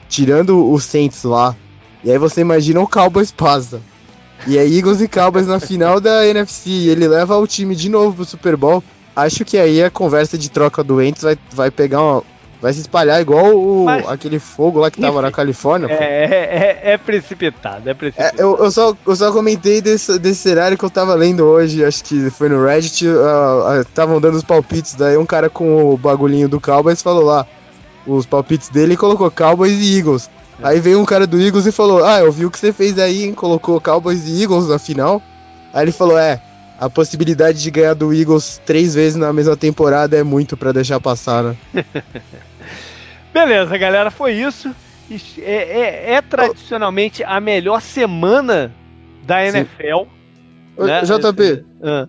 [0.07, 1.53] tirando o Saints lá,
[2.03, 3.81] e aí você imagina o Cowboys passa.
[4.47, 7.87] E é Eagles e Cowboys na final da NFC, e ele leva o time de
[7.89, 8.83] novo pro Super Bowl.
[9.15, 12.23] Acho que aí a conversa de troca do Wentz vai, vai pegar uma.
[12.61, 15.87] Vai se espalhar igual o, Mas- aquele fogo lá que tava na Califórnia.
[15.89, 15.93] pô.
[15.95, 18.41] É, é, é precipitado, é É, precipitado.
[18.41, 22.01] eu, eu, só, eu só comentei desse, desse cenário que eu tava lendo hoje, acho
[22.05, 23.05] que foi no Reddit,
[23.81, 27.45] estavam dando os palpites, daí um cara com o bagulhinho do Cowboys falou lá
[28.07, 30.29] os palpites dele e colocou Cowboys e Eagles.
[30.63, 32.97] Aí veio um cara do Eagles e falou, ah, eu vi o que você fez
[32.97, 33.33] aí, hein?
[33.33, 35.21] colocou Cowboys e Eagles na final.
[35.73, 36.39] Aí ele falou, é,
[36.79, 40.99] a possibilidade de ganhar do Eagles três vezes na mesma temporada é muito pra deixar
[40.99, 41.57] passar, né?
[43.33, 44.73] Beleza, galera, foi isso.
[45.39, 48.71] É, é- é tradicionalmente a melhor semana
[49.25, 49.45] da.
[49.45, 50.07] NFL.
[50.77, 51.01] Né?
[51.03, 52.07] JP, Ah,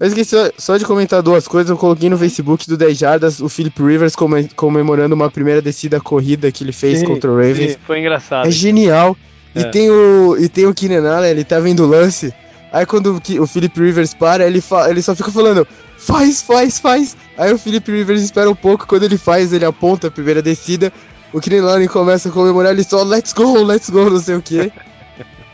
[0.00, 1.70] Eu esqueci só de comentar duas coisas.
[1.70, 6.00] Eu coloquei no Facebook do 10 Jardas o Philip Rivers come- comemorando uma primeira descida
[6.00, 7.72] corrida que ele fez sim, contra o Ravens.
[7.72, 8.46] sim, foi engraçado.
[8.48, 9.16] É genial.
[9.54, 9.60] É.
[9.60, 12.34] E tem o e tem o Keenan Allen, ele tá vendo o lance.
[12.72, 14.60] Aí quando o, Philip Rivers para, ele,
[14.90, 15.64] ele só fica falando:
[15.96, 17.16] faz, faz, faz.
[17.38, 18.86] Aí o Philip Rivers espera um pouco.
[18.88, 20.92] Quando ele faz, ele aponta a primeira descida.
[21.32, 24.42] O Keenan Allen começa a comemorar, ele só let's go, let's go, não sei o
[24.42, 24.72] que.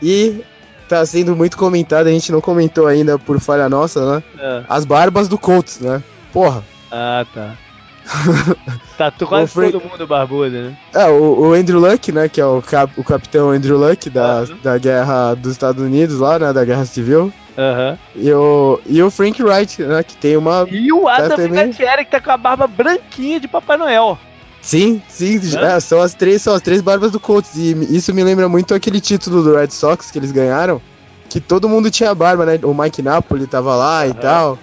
[0.03, 0.41] E
[0.95, 4.23] tá sendo muito comentado, a gente não comentou ainda por falha nossa, né?
[4.39, 6.01] Ah, As barbas do Colts, né?
[6.33, 6.63] Porra.
[6.91, 7.53] Ah, tá.
[8.97, 10.77] tá quase Frank- todo mundo barbudo, né?
[10.93, 12.27] É, o, o Andrew Luck, né?
[12.27, 14.57] Que é o, cap, o capitão Andrew Luck da, Uhum.
[14.61, 16.51] da guerra dos Estados Unidos lá, né?
[16.53, 17.31] Da guerra civil.
[17.57, 17.97] Aham.
[18.15, 20.03] E o, e o Frank Wright, né?
[20.03, 20.65] Que tem uma.
[20.69, 21.37] E o Adam.
[21.37, 24.17] Vinatieri, que tá com a barba branquinha de Papai Noel.
[24.61, 25.75] Sim, sim, Hã?
[25.75, 27.55] é, são as três, são as três barbas do Colts.
[27.55, 30.81] E isso me lembra muito aquele título do Red Sox que eles ganharam.
[31.29, 32.59] Que todo mundo tinha barba, né?
[32.63, 34.59] O Mike Napoli tava lá e tal.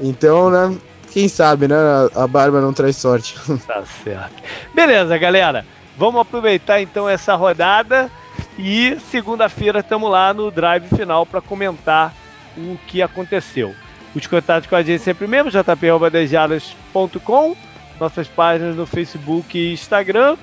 [0.00, 0.76] Então, né?
[1.12, 1.76] Quem sabe, né?
[2.14, 3.36] A, barba não traz sorte.
[3.66, 4.42] Tá certo.
[4.74, 5.64] Beleza, galera.
[5.96, 8.10] Vamos aproveitar então essa rodada
[8.58, 12.14] e segunda-feira estamos lá no drive final para comentar
[12.56, 13.74] o que aconteceu.
[14.14, 17.56] Os contatos com a gente sempre mesmo, jp.dejadas.com,
[18.00, 20.36] nossas páginas no Facebook e Instagram.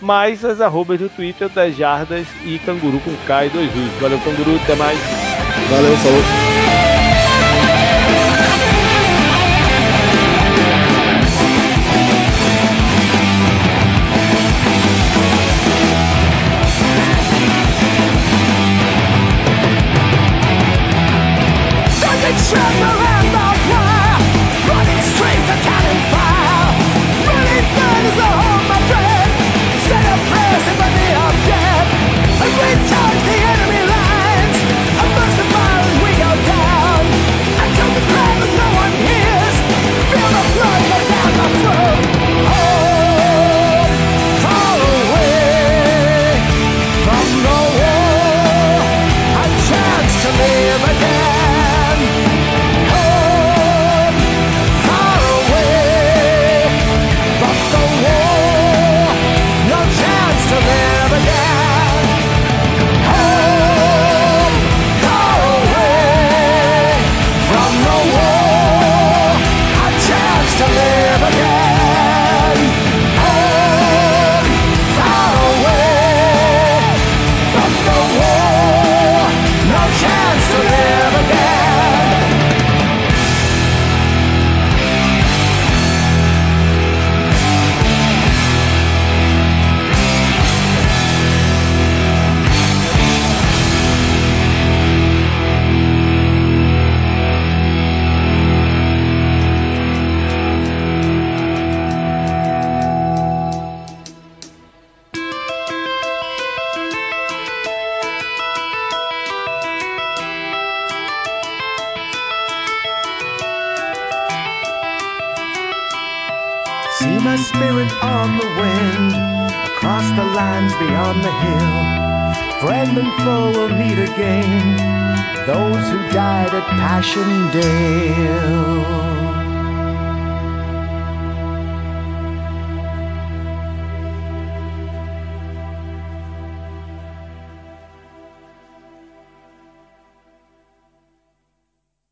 [0.00, 3.92] mais as arrobas do Twitter das Jardas e Canguru com K e dois U's.
[4.00, 4.98] Valeu, Canguru, até mais.
[5.70, 6.45] Valeu, falou.